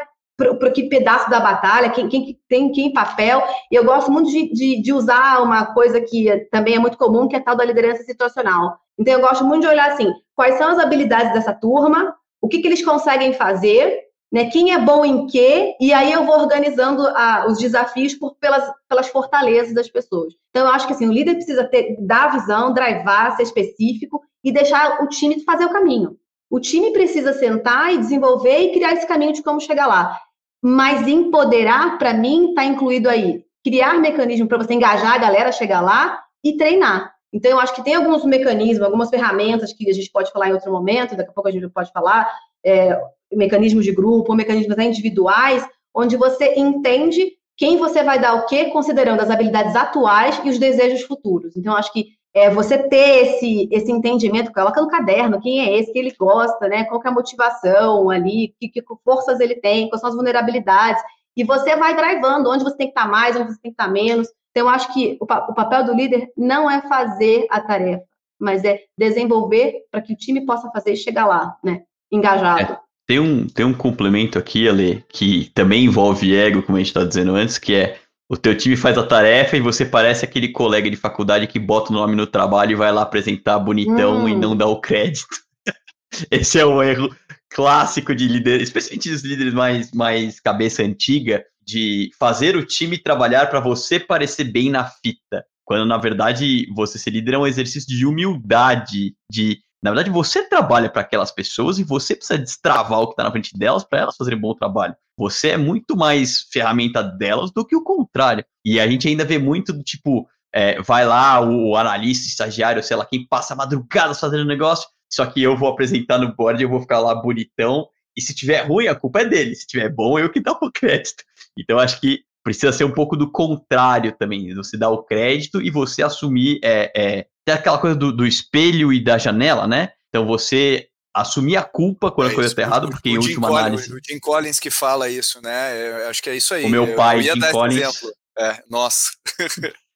[0.59, 3.42] para que pedaço da batalha, quem, quem tem quem papel.
[3.70, 7.29] E eu gosto muito de, de, de, usar uma coisa que também é muito comum,
[7.29, 8.79] que é a tal da liderança situacional.
[8.98, 12.61] Então, eu gosto muito de olhar assim, quais são as habilidades dessa turma, o que,
[12.61, 13.98] que eles conseguem fazer,
[14.33, 18.37] né, quem é bom em quê, e aí eu vou organizando a, os desafios por,
[18.37, 20.35] pelas, pelas fortalezas das pessoas.
[20.50, 24.22] Então, eu acho que assim, o líder precisa ter, dar a visão, drivar, ser específico
[24.44, 26.16] e deixar o time fazer o caminho.
[26.48, 30.18] O time precisa sentar e desenvolver e criar esse caminho de como chegar lá.
[30.62, 33.44] Mas empoderar, para mim, está incluído aí.
[33.64, 37.12] Criar mecanismo para você engajar a galera chegar lá e treinar.
[37.33, 40.53] Então, eu acho que tem alguns mecanismos, algumas ferramentas que a gente pode falar em
[40.53, 42.31] outro momento, daqui a pouco a gente pode falar,
[42.64, 43.01] é,
[43.33, 49.20] mecanismos de grupo, mecanismos individuais, onde você entende quem você vai dar o quê, considerando
[49.20, 51.57] as habilidades atuais e os desejos futuros.
[51.57, 55.93] Então, acho que é, você ter esse, esse entendimento, coloca no caderno quem é esse
[55.93, 56.85] que ele gosta, né?
[56.85, 61.03] Qual é a motivação ali, que, que forças ele tem, quais são as vulnerabilidades,
[61.37, 63.88] e você vai drivando onde você tem que estar mais, onde você tem que estar
[63.88, 64.29] menos.
[64.51, 68.05] Então, eu acho que o, o papel do líder não é fazer a tarefa,
[68.38, 71.83] mas é desenvolver para que o time possa fazer e chegar lá, né?
[72.12, 72.75] Engajado.
[72.75, 76.88] É, tem, um, tem um complemento aqui, Ale, que também envolve ego, como a gente
[76.88, 77.99] está dizendo antes, que é
[78.31, 81.90] o teu time faz a tarefa e você parece aquele colega de faculdade que bota
[81.90, 84.29] o nome no trabalho e vai lá apresentar bonitão hum.
[84.29, 85.27] e não dá o crédito.
[86.31, 87.11] Esse é um erro
[87.49, 93.51] clássico de líderes, especialmente dos líderes mais, mais cabeça antiga, de fazer o time trabalhar
[93.51, 95.45] para você parecer bem na fita.
[95.64, 100.47] Quando, na verdade, você ser líder é um exercício de humildade, de na verdade, você
[100.47, 104.01] trabalha para aquelas pessoas e você precisa destravar o que está na frente delas para
[104.01, 104.95] elas fazerem bom trabalho.
[105.20, 108.42] Você é muito mais ferramenta delas do que o contrário.
[108.64, 112.96] E a gente ainda vê muito do tipo, é, vai lá o analista, estagiário, sei
[112.96, 116.80] lá, quem passa madrugadas fazendo negócio, só que eu vou apresentar no board, eu vou
[116.80, 119.54] ficar lá bonitão, e se tiver ruim, a culpa é dele.
[119.54, 121.22] Se tiver bom, eu que dou o crédito.
[121.54, 124.54] Então, acho que precisa ser um pouco do contrário também.
[124.54, 128.92] Você dá o crédito e você assumir é, é, tem aquela coisa do, do, espelho
[128.92, 129.90] e da janela, né?
[130.09, 133.49] Então você assumir a culpa quando é a coisa está errada, porque o em última
[133.49, 133.92] Collins, análise.
[133.92, 136.03] O Jim Collins que fala isso, né?
[136.03, 136.64] Eu acho que é isso aí.
[136.64, 138.03] O meu pai, Jim Collins.
[138.38, 139.11] É, nossa.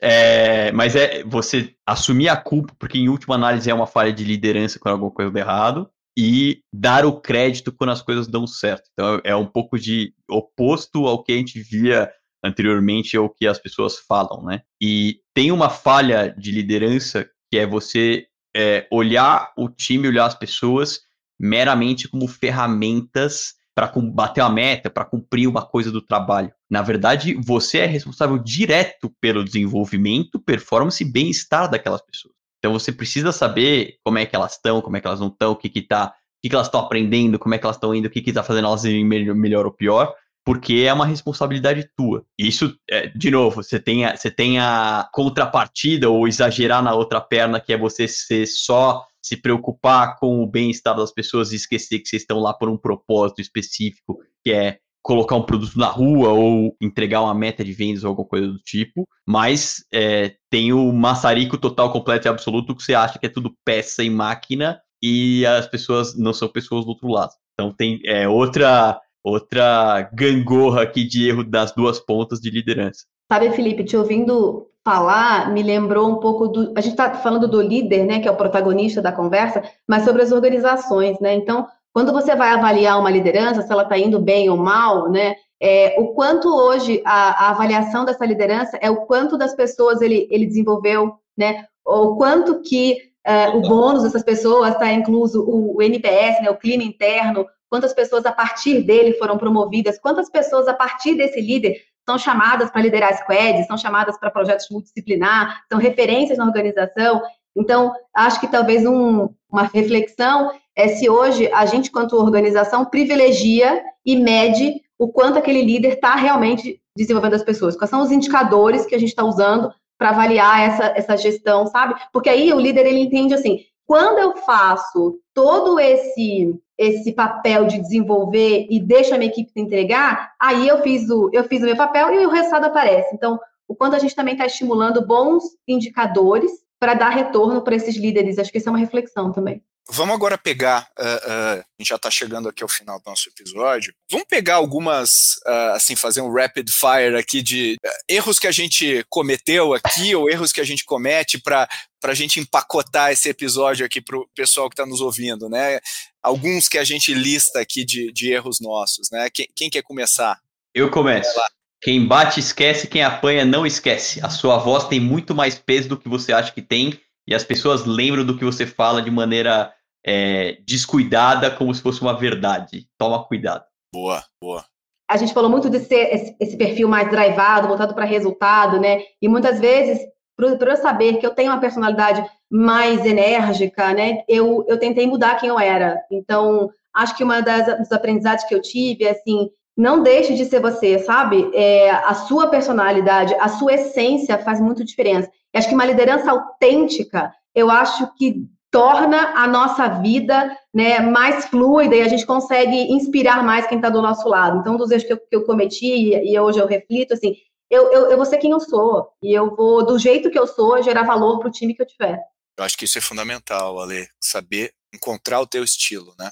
[0.00, 4.24] é, mas é você assumir a culpa, porque em última análise é uma falha de
[4.24, 8.88] liderança quando alguma coisa dá errado, e dar o crédito quando as coisas dão certo.
[8.92, 12.10] Então é um pouco de oposto ao que a gente via
[12.44, 14.62] anteriormente ao que as pessoas falam, né?
[14.80, 20.34] E tem uma falha de liderança que é você é, olhar o time, olhar as
[20.34, 21.00] pessoas
[21.38, 26.52] meramente como ferramentas para bater uma meta, para cumprir uma coisa do trabalho.
[26.68, 32.34] Na verdade, você é responsável direto pelo desenvolvimento, performance e bem-estar daquelas pessoas.
[32.58, 35.52] Então você precisa saber como é que elas estão, como é que elas não estão,
[35.52, 37.94] o que que tá, o que, que elas estão aprendendo, como é que elas estão
[37.94, 40.14] indo, o que que está fazendo elas irem melhor, melhor ou pior,
[40.50, 42.24] porque é uma responsabilidade tua.
[42.36, 47.20] Isso, é, de novo, você tem, a, você tem a contrapartida ou exagerar na outra
[47.20, 52.00] perna, que é você ser só se preocupar com o bem-estar das pessoas e esquecer
[52.00, 56.30] que vocês estão lá por um propósito específico, que é colocar um produto na rua
[56.30, 60.92] ou entregar uma meta de vendas ou alguma coisa do tipo, mas é, tem o
[60.92, 65.46] maçarico total, completo e absoluto que você acha que é tudo peça e máquina e
[65.46, 67.30] as pessoas não são pessoas do outro lado.
[67.52, 73.04] Então tem é, outra outra gangorra aqui de erro das duas pontas de liderança.
[73.30, 76.72] Sabe, Felipe, te ouvindo falar, me lembrou um pouco do.
[76.76, 80.22] A gente está falando do líder, né, que é o protagonista da conversa, mas sobre
[80.22, 81.34] as organizações, né?
[81.34, 85.34] Então, quando você vai avaliar uma liderança, se ela está indo bem ou mal, né?
[85.62, 90.26] É, o quanto hoje a, a, avaliação dessa liderança é o quanto das pessoas ele,
[90.30, 91.66] ele desenvolveu, né?
[91.84, 92.96] O quanto que
[93.26, 96.50] uh, o bônus dessas pessoas está incluso o, o, NPS, né?
[96.50, 101.40] O clima interno, quantas pessoas a partir dele foram promovidas, quantas pessoas a partir desse
[101.40, 107.22] líder são chamadas para liderar squads, são chamadas para projetos multidisciplinar, são referências na organização.
[107.56, 113.80] Então, acho que talvez um, uma reflexão é se hoje a gente, quanto organização, privilegia
[114.04, 117.76] e mede o quanto aquele líder está realmente desenvolvendo as pessoas.
[117.76, 121.94] Quais são os indicadores que a gente está usando para avaliar essa, essa gestão, sabe?
[122.12, 123.60] Porque aí o líder ele entende assim,
[123.90, 130.32] quando eu faço todo esse esse papel de desenvolver e deixo a minha equipe entregar,
[130.40, 133.12] aí eu fiz o eu fiz o meu papel e o resultado aparece.
[133.12, 133.36] Então,
[133.66, 138.38] o quanto a gente também está estimulando bons indicadores para dar retorno para esses líderes.
[138.38, 139.60] Acho que isso é uma reflexão também.
[139.88, 143.28] Vamos agora pegar, uh, uh, a gente já está chegando aqui ao final do nosso
[143.28, 143.92] episódio.
[144.10, 147.76] Vamos pegar algumas, uh, assim, fazer um rapid fire aqui de
[148.08, 151.68] erros que a gente cometeu aqui ou erros que a gente comete para
[152.04, 155.80] a gente empacotar esse episódio aqui para o pessoal que está nos ouvindo, né?
[156.22, 159.28] Alguns que a gente lista aqui de, de erros nossos, né?
[159.28, 160.38] Quem, quem quer começar?
[160.72, 161.34] Eu começo.
[161.82, 164.24] Quem bate esquece, quem apanha não esquece.
[164.24, 167.00] A sua voz tem muito mais peso do que você acha que tem
[167.30, 169.72] e as pessoas lembram do que você fala de maneira
[170.04, 172.88] é, descuidada, como se fosse uma verdade.
[172.98, 173.64] Toma cuidado.
[173.94, 174.64] Boa, boa.
[175.08, 179.02] A gente falou muito de ser esse, esse perfil mais drivado, voltado para resultado, né?
[179.22, 180.00] E muitas vezes,
[180.36, 184.24] para eu saber que eu tenho uma personalidade mais enérgica, né?
[184.28, 186.00] Eu, eu tentei mudar quem eu era.
[186.10, 189.48] Então, acho que uma das dos aprendizados que eu tive é assim,
[189.80, 191.50] não deixe de ser você, sabe?
[191.54, 195.30] É, a sua personalidade, a sua essência faz muito diferença.
[195.52, 201.46] Eu acho que uma liderança autêntica, eu acho que torna a nossa vida né, mais
[201.46, 204.60] fluida e a gente consegue inspirar mais quem está do nosso lado.
[204.60, 207.34] Então, dos erros que eu, que eu cometi e, e, hoje eu reflito, assim,
[207.70, 210.46] eu, eu, eu vou ser quem eu sou e eu vou, do jeito que eu
[210.46, 212.20] sou, gerar valor para o time que eu tiver.
[212.56, 216.30] Eu acho que isso é fundamental, Ale, saber encontrar o teu estilo, né?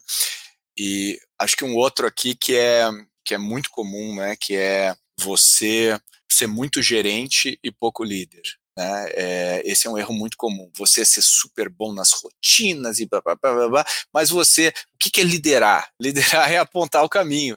[0.79, 2.89] E acho que um outro aqui que é,
[3.29, 6.01] que é muito comum, né, que é você
[6.31, 8.41] ser muito gerente e pouco líder.
[8.75, 9.07] Né?
[9.11, 10.71] É, esse é um erro muito comum.
[10.79, 15.11] Você ser super bom nas rotinas e blá, blá, blá, blá, mas você, o que,
[15.11, 15.91] que é liderar?
[16.01, 17.55] Liderar é apontar o caminho.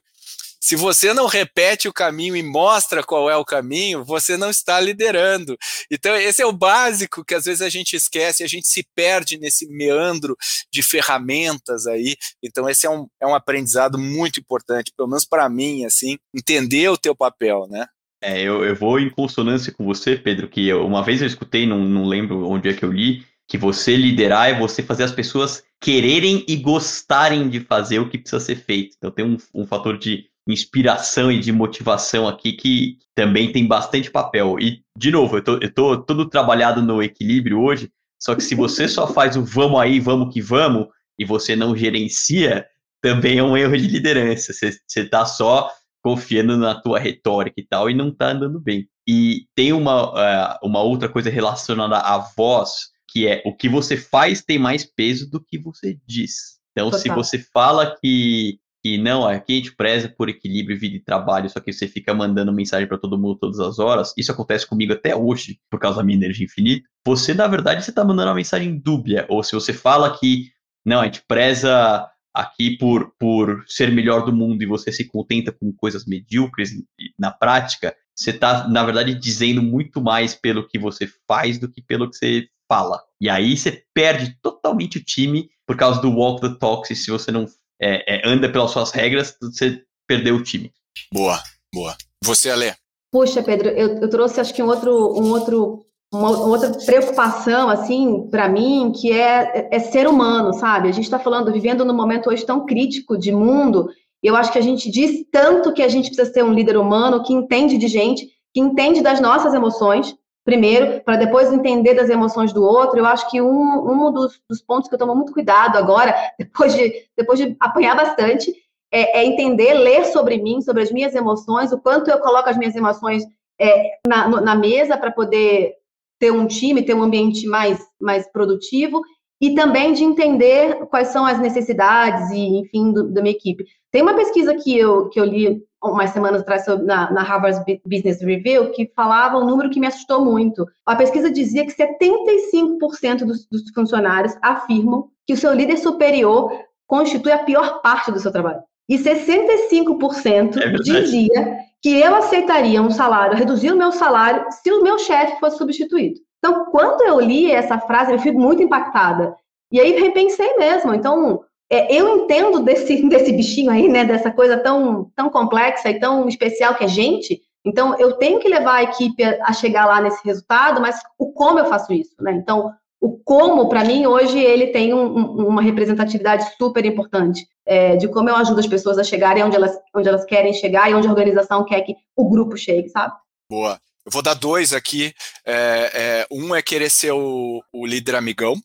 [0.64, 4.80] Se você não repete o caminho e mostra qual é o caminho, você não está
[4.80, 5.58] liderando.
[5.90, 9.40] Então, esse é o básico que às vezes a gente esquece, a gente se perde
[9.40, 10.38] nesse meandro
[10.72, 12.16] de ferramentas aí.
[12.44, 16.90] Então, esse é um, é um aprendizado muito importante, pelo menos para mim, assim, entender
[16.90, 17.88] o teu papel, né?
[18.24, 21.66] É, eu, eu vou em consonância com você, Pedro, que eu, uma vez eu escutei,
[21.66, 25.12] não, não lembro onde é que eu li, que você liderar é você fazer as
[25.12, 28.96] pessoas quererem e gostarem de fazer o que precisa ser feito.
[28.98, 34.10] Então tem um, um fator de inspiração e de motivação aqui que também tem bastante
[34.10, 34.58] papel.
[34.60, 37.92] E, de novo, eu tô, eu tô todo trabalhado no equilíbrio hoje,
[38.22, 40.88] só que se você só faz o vamos aí, vamos que vamos,
[41.18, 42.66] e você não gerencia,
[43.02, 44.54] também é um erro de liderança.
[44.54, 45.72] Você, você tá só
[46.04, 48.88] confiando na tua retórica e tal, e não tá andando bem.
[49.08, 53.98] E tem uma, uh, uma outra coisa relacionada à voz, que é o que você
[53.98, 56.60] faz tem mais peso do que você diz.
[56.72, 57.00] Então, Total.
[57.00, 61.50] se você fala que, que não, aqui a gente preza por equilíbrio, vida e trabalho,
[61.50, 64.94] só que você fica mandando mensagem para todo mundo todas as horas, isso acontece comigo
[64.94, 68.36] até hoje, por causa da minha energia infinita, você, na verdade, você tá mandando uma
[68.36, 69.26] mensagem dúbia.
[69.30, 70.50] Ou se você fala que,
[70.86, 75.52] não, a gente preza aqui por, por ser melhor do mundo e você se contenta
[75.52, 76.72] com coisas medíocres
[77.20, 81.82] na prática, você está, na verdade, dizendo muito mais pelo que você faz do que
[81.82, 83.02] pelo que você fala.
[83.20, 86.94] E aí você perde totalmente o time por causa do walk the talk.
[86.96, 87.46] Se você não
[87.82, 90.72] é, é, anda pelas suas regras, você perdeu o time.
[91.14, 91.42] Boa,
[91.74, 91.96] boa.
[92.24, 92.74] Você, Alê?
[93.12, 98.28] Puxa, Pedro, eu, eu trouxe acho que um outro, um outro uma outra preocupação, assim,
[98.30, 100.90] para mim, que é, é ser humano, sabe?
[100.90, 103.90] A gente está falando, vivendo num momento hoje tão crítico de mundo,
[104.22, 107.24] eu acho que a gente diz tanto que a gente precisa ser um líder humano
[107.24, 110.14] que entende de gente, que entende das nossas emoções,
[110.44, 113.00] primeiro, para depois entender das emoções do outro.
[113.00, 116.74] Eu acho que um, um dos, dos, pontos que eu tomo muito cuidado agora, depois
[116.74, 118.54] de, depois de apanhar bastante,
[118.92, 122.58] é, é entender, ler sobre mim, sobre as minhas emoções, o quanto eu coloco as
[122.58, 123.24] minhas emoções
[123.60, 125.76] é, na, na mesa para poder
[126.20, 129.02] ter um time, ter um ambiente mais, mais produtivo
[129.42, 133.66] e também de entender quais são as necessidades e, enfim, do, da minha equipe.
[133.92, 138.22] Tem uma pesquisa que eu, que eu li umas semanas atrás na, na, Harvard Business
[138.22, 140.66] Review que falava um número que me assustou muito.
[140.86, 146.52] A pesquisa dizia que 75% dos, dos funcionários afirmam que o seu líder superior
[146.88, 148.62] constitui a pior parte do seu trabalho.
[148.88, 154.84] E 65% é dizia que eu aceitaria um salário, reduzir o meu salário, se o
[154.84, 156.20] meu chefe fosse substituído.
[156.38, 159.36] Então, quando eu li essa frase, eu fui muito impactada.
[159.72, 160.94] E aí repensei mesmo.
[160.94, 161.42] Então,
[161.72, 164.04] é, eu entendo desse, desse bichinho aí, né?
[164.04, 167.42] Dessa coisa tão, tão complexa e tão especial que é gente.
[167.64, 171.32] Então, eu tenho que levar a equipe a, a chegar lá nesse resultado, mas o
[171.32, 172.34] como eu faço isso, né?
[172.34, 177.96] Então, o como, para mim, hoje, ele tem um, um, uma representatividade super importante é,
[177.96, 180.94] de como eu ajudo as pessoas a chegarem onde elas, onde elas querem chegar e
[180.94, 183.14] onde a organização quer que o grupo chegue, sabe?
[183.50, 183.80] Boa.
[184.06, 185.14] Eu vou dar dois aqui.
[185.46, 188.56] É, é, um é querer ser o, o líder amigão.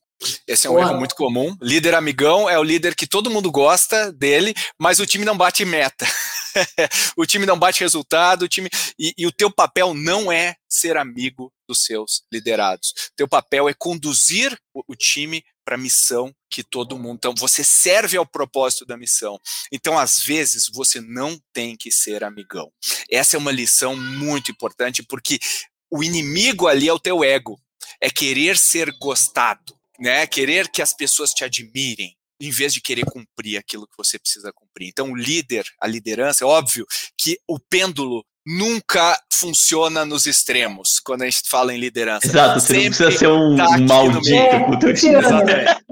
[0.47, 1.57] Esse é um erro muito comum.
[1.61, 5.65] Líder amigão é o líder que todo mundo gosta dele, mas o time não bate
[5.65, 6.07] meta.
[7.17, 10.97] o time não bate resultado, o time e, e, o teu papel não é ser
[10.97, 12.93] amigo dos seus liderados.
[13.15, 17.17] Teu papel é conduzir o, o time para a missão que todo mundo.
[17.17, 19.39] Então, você serve ao propósito da missão.
[19.73, 22.71] Então, às vezes, você não tem que ser amigão.
[23.11, 25.39] Essa é uma lição muito importante, porque
[25.91, 27.61] o inimigo ali é o teu ego.
[28.01, 30.27] É querer ser gostado, né?
[30.27, 34.53] Querer que as pessoas te admirem, em vez de querer cumprir aquilo que você precisa
[34.53, 34.89] cumprir.
[34.89, 36.87] Então, o líder, a liderança, é óbvio
[37.19, 42.27] que o pêndulo nunca funciona nos extremos quando a gente fala em liderança.
[42.27, 45.17] Exato, você não precisa ser um, tá maldito com o teu time.
[45.17, 45.85] Exatamente.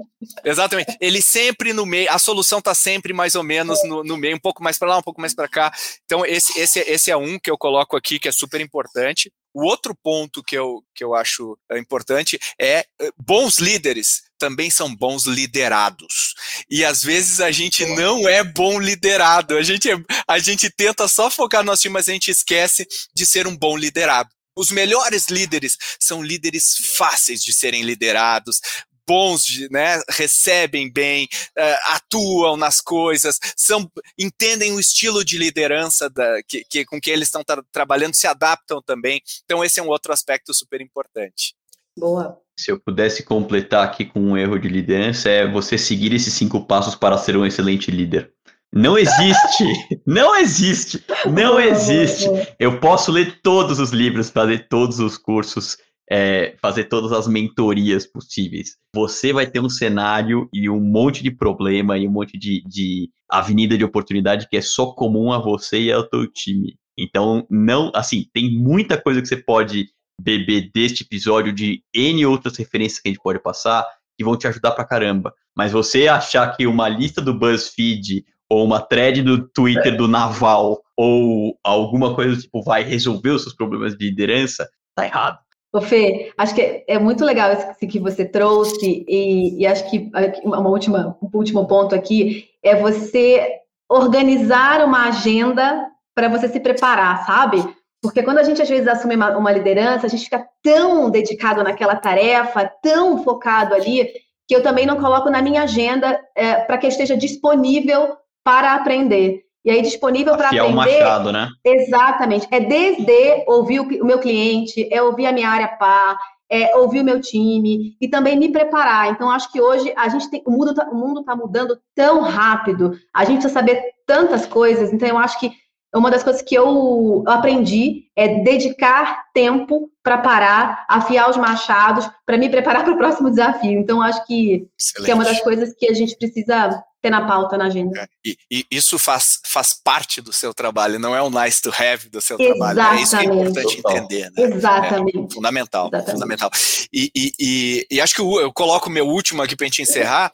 [0.43, 0.97] Exatamente.
[1.01, 4.39] Ele sempre no meio, a solução está sempre mais ou menos no, no meio, um
[4.39, 5.71] pouco mais para lá, um pouco mais para cá.
[6.05, 9.31] Então, esse, esse, esse é um que eu coloco aqui, que é super importante.
[9.55, 14.69] O outro ponto que eu, que eu acho é, importante é eh, bons líderes também
[14.69, 16.33] são bons liderados.
[16.69, 19.55] E às vezes a gente não é bom liderado.
[19.55, 19.95] A gente, é,
[20.27, 22.85] a gente tenta só focar no nosso time, mas a gente esquece
[23.15, 24.29] de ser um bom liderado.
[24.57, 28.59] Os melhores líderes são líderes fáceis de serem liderados,
[29.07, 31.25] bons, né, recebem bem,
[31.57, 37.11] uh, atuam nas coisas, são, entendem o estilo de liderança da, que, que, com que
[37.11, 39.21] eles estão tra trabalhando, se adaptam também.
[39.43, 41.55] Então, esse é um outro aspecto super importante.
[41.97, 42.37] Boa.
[42.57, 46.65] Se eu pudesse completar aqui com um erro de liderança, é você seguir esses cinco
[46.65, 48.31] passos para ser um excelente líder.
[48.73, 49.63] Não existe!
[50.05, 51.03] não existe!
[51.25, 52.25] Não existe!
[52.59, 55.77] Eu posso ler todos os livros, fazer todos os cursos,
[56.09, 58.77] é, fazer todas as mentorias possíveis.
[58.93, 63.09] Você vai ter um cenário e um monte de problema e um monte de, de
[63.29, 66.77] avenida de oportunidade que é só comum a você e ao teu time.
[66.97, 69.87] Então, não, assim, tem muita coisa que você pode
[70.21, 73.85] beber deste episódio de N outras referências que a gente pode passar
[74.17, 75.33] que vão te ajudar pra caramba.
[75.55, 80.81] Mas você achar que uma lista do BuzzFeed ou uma thread do Twitter do Naval
[80.95, 85.39] ou alguma coisa tipo vai resolver os seus problemas de liderança, tá errado.
[85.75, 90.09] Ô Fê, acho que é muito legal esse que você trouxe, e, e acho que
[90.41, 93.45] uma última, um último ponto aqui é você
[93.89, 97.61] organizar uma agenda para você se preparar, sabe?
[98.01, 101.61] Porque quando a gente às vezes assume uma, uma liderança, a gente fica tão dedicado
[101.61, 104.07] naquela tarefa, tão focado ali,
[104.47, 108.15] que eu também não coloco na minha agenda é, para que esteja disponível
[108.45, 109.44] para aprender.
[109.65, 110.73] E aí, disponível para aprender.
[110.73, 111.49] Machado, né?
[111.65, 112.47] Exatamente.
[112.51, 117.03] É desde ouvir o, meu cliente, é ouvir a minha área par, é ouvir o
[117.03, 119.09] meu time e também me preparar.
[119.09, 120.43] Então, acho que hoje a gente tem.
[120.45, 124.93] O mundo está tá mudando tão rápido, a gente precisa saber tantas coisas.
[124.93, 125.51] Então, eu acho que
[125.95, 132.37] uma das coisas que eu aprendi é dedicar tempo para parar, afiar os machados, para
[132.37, 133.79] me preparar para o próximo desafio.
[133.79, 134.67] Então, acho que,
[135.03, 138.01] que, é uma das coisas que a gente precisa ter na pauta, na agenda.
[138.01, 141.69] É, e, e, isso faz, faz parte do seu trabalho, não é um nice to
[141.69, 142.75] have do seu Exatamente.
[142.75, 142.97] trabalho.
[142.97, 143.97] É isso que é importante Total.
[143.97, 144.31] entender.
[144.31, 144.55] Né?
[144.55, 145.17] Exatamente.
[145.17, 146.11] É, fundamental, Exatamente.
[146.11, 146.51] fundamental.
[146.91, 149.83] E, e, e, acho que eu, eu coloco o meu último aqui para a gente
[149.83, 150.31] encerrar,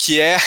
[0.00, 0.38] que é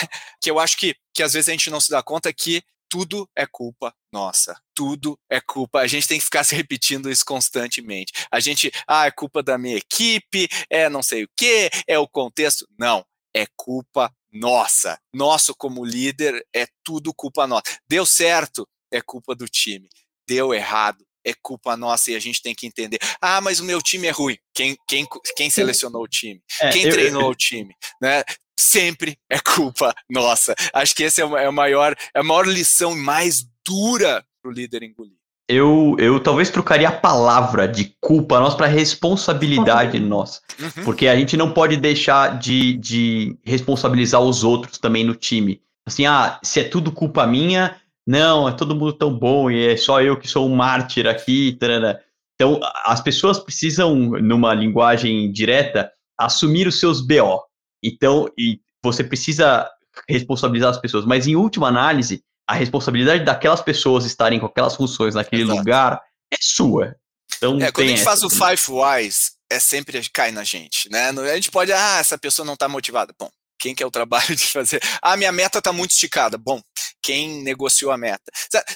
[0.41, 3.29] que eu acho que, que às vezes a gente não se dá conta que tudo
[3.35, 4.59] é culpa nossa.
[4.75, 5.79] Tudo é culpa.
[5.79, 8.11] A gente tem que ficar se repetindo isso constantemente.
[8.29, 12.07] A gente, ah, é culpa da minha equipe, é não sei o que, é o
[12.07, 12.67] contexto.
[12.77, 14.99] Não, é culpa nossa.
[15.13, 17.63] Nosso como líder é tudo culpa nossa.
[17.89, 19.89] Deu certo, é culpa do time.
[20.27, 22.99] Deu errado, é culpa nossa e a gente tem que entender.
[23.21, 24.37] Ah, mas o meu time é ruim.
[24.53, 26.41] Quem, quem, quem selecionou o time?
[26.61, 27.29] É, quem eu, treinou eu...
[27.29, 27.73] o time?
[28.01, 28.23] Né?
[28.59, 30.55] Sempre é culpa nossa.
[30.73, 34.53] Acho que essa é, é, a maior, é a maior lição mais dura para o
[34.53, 35.20] líder engolir.
[35.51, 40.39] Eu, eu talvez trocaria a palavra de culpa nossa para responsabilidade nossa.
[40.57, 40.85] Uhum.
[40.85, 45.61] Porque a gente não pode deixar de, de responsabilizar os outros também no time.
[45.85, 47.75] Assim, ah, se é tudo culpa minha,
[48.07, 51.57] não, é todo mundo tão bom e é só eu que sou um mártir aqui.
[51.59, 51.99] Tarana.
[52.35, 57.41] Então, as pessoas precisam, numa linguagem direta, assumir os seus BO.
[57.83, 59.69] Então, e você precisa
[60.09, 61.05] responsabilizar as pessoas.
[61.05, 65.57] Mas, em última análise, a responsabilidade daquelas pessoas estarem com aquelas funções naquele Exato.
[65.57, 66.95] lugar é sua.
[67.37, 71.09] Então, é, quando a gente faz o Five Whys, é sempre cai na gente, né?
[71.09, 73.13] A gente pode, ah, essa pessoa não está motivada.
[73.17, 73.29] Bom,
[73.59, 74.81] quem que é o trabalho de fazer?
[75.01, 76.37] Ah, minha meta está muito esticada.
[76.37, 76.61] Bom,
[77.01, 78.31] quem negociou a meta?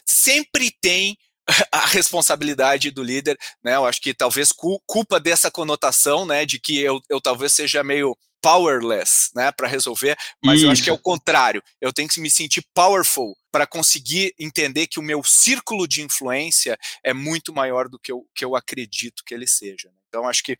[0.05, 1.17] Sempre tem
[1.71, 3.75] a responsabilidade do líder, né?
[3.75, 4.51] Eu acho que talvez
[4.85, 10.15] culpa dessa conotação, né, de que eu, eu talvez seja meio powerless, né, para resolver,
[10.43, 10.65] mas Isso.
[10.65, 11.63] eu acho que é o contrário.
[11.81, 16.77] Eu tenho que me sentir powerful para conseguir entender que o meu círculo de influência
[17.03, 19.89] é muito maior do que eu, que eu acredito que ele seja.
[19.89, 19.95] Né?
[20.09, 20.57] Então, acho que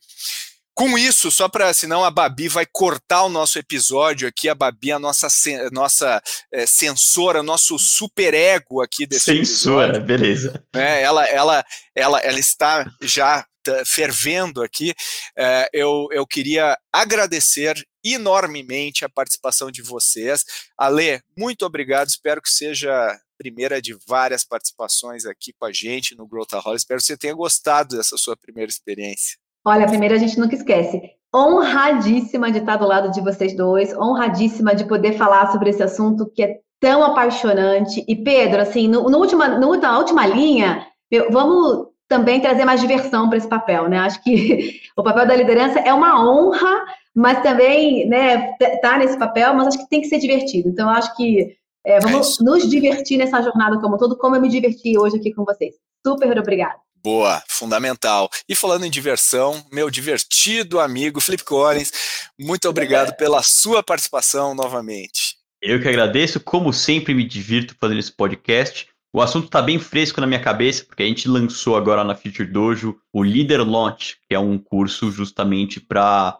[0.76, 4.92] com isso, só para, senão a Babi vai cortar o nosso episódio aqui, a Babi,
[4.92, 5.26] a nossa,
[5.72, 6.22] nossa
[6.52, 10.06] é, censora, nosso superego aqui desse Censora, episódio.
[10.06, 10.64] beleza.
[10.74, 11.64] É, ela, ela,
[11.94, 13.46] ela, ela está já
[13.84, 14.94] fervendo aqui.
[15.36, 20.44] É, eu, eu queria agradecer enormemente a participação de vocês.
[20.78, 26.26] Ale, muito obrigado, espero que seja primeira de várias participações aqui com a gente no
[26.26, 26.78] Growthaholic.
[26.78, 29.36] Espero que você tenha gostado dessa sua primeira experiência.
[29.64, 31.00] Olha, primeiro a gente nunca esquece.
[31.34, 36.30] Honradíssima de estar do lado de vocês dois, honradíssima de poder falar sobre esse assunto
[36.34, 38.04] que é tão apaixonante.
[38.08, 40.86] E Pedro, assim, no, no última, no, na última linha,
[41.30, 43.98] vamos também trazer mais diversão para esse papel, né?
[43.98, 46.84] Acho que o papel da liderança é uma honra,
[47.14, 48.52] mas também, né,
[48.82, 50.68] tá nesse papel, mas acho que tem que ser divertido.
[50.68, 54.48] Então, acho que é, vamos é nos divertir nessa jornada como todo, como eu me
[54.48, 55.74] diverti hoje aqui com vocês.
[56.04, 56.76] Super obrigada.
[57.02, 58.28] Boa, fundamental.
[58.48, 61.92] E falando em diversão, meu divertido amigo Felipe Collins,
[62.38, 65.36] muito obrigado pela sua participação novamente.
[65.62, 68.88] Eu que agradeço, como sempre me divirto fazendo esse podcast.
[69.16, 72.46] O assunto está bem fresco na minha cabeça, porque a gente lançou agora na Future
[72.46, 76.38] Dojo o Leader Launch, que é um curso justamente para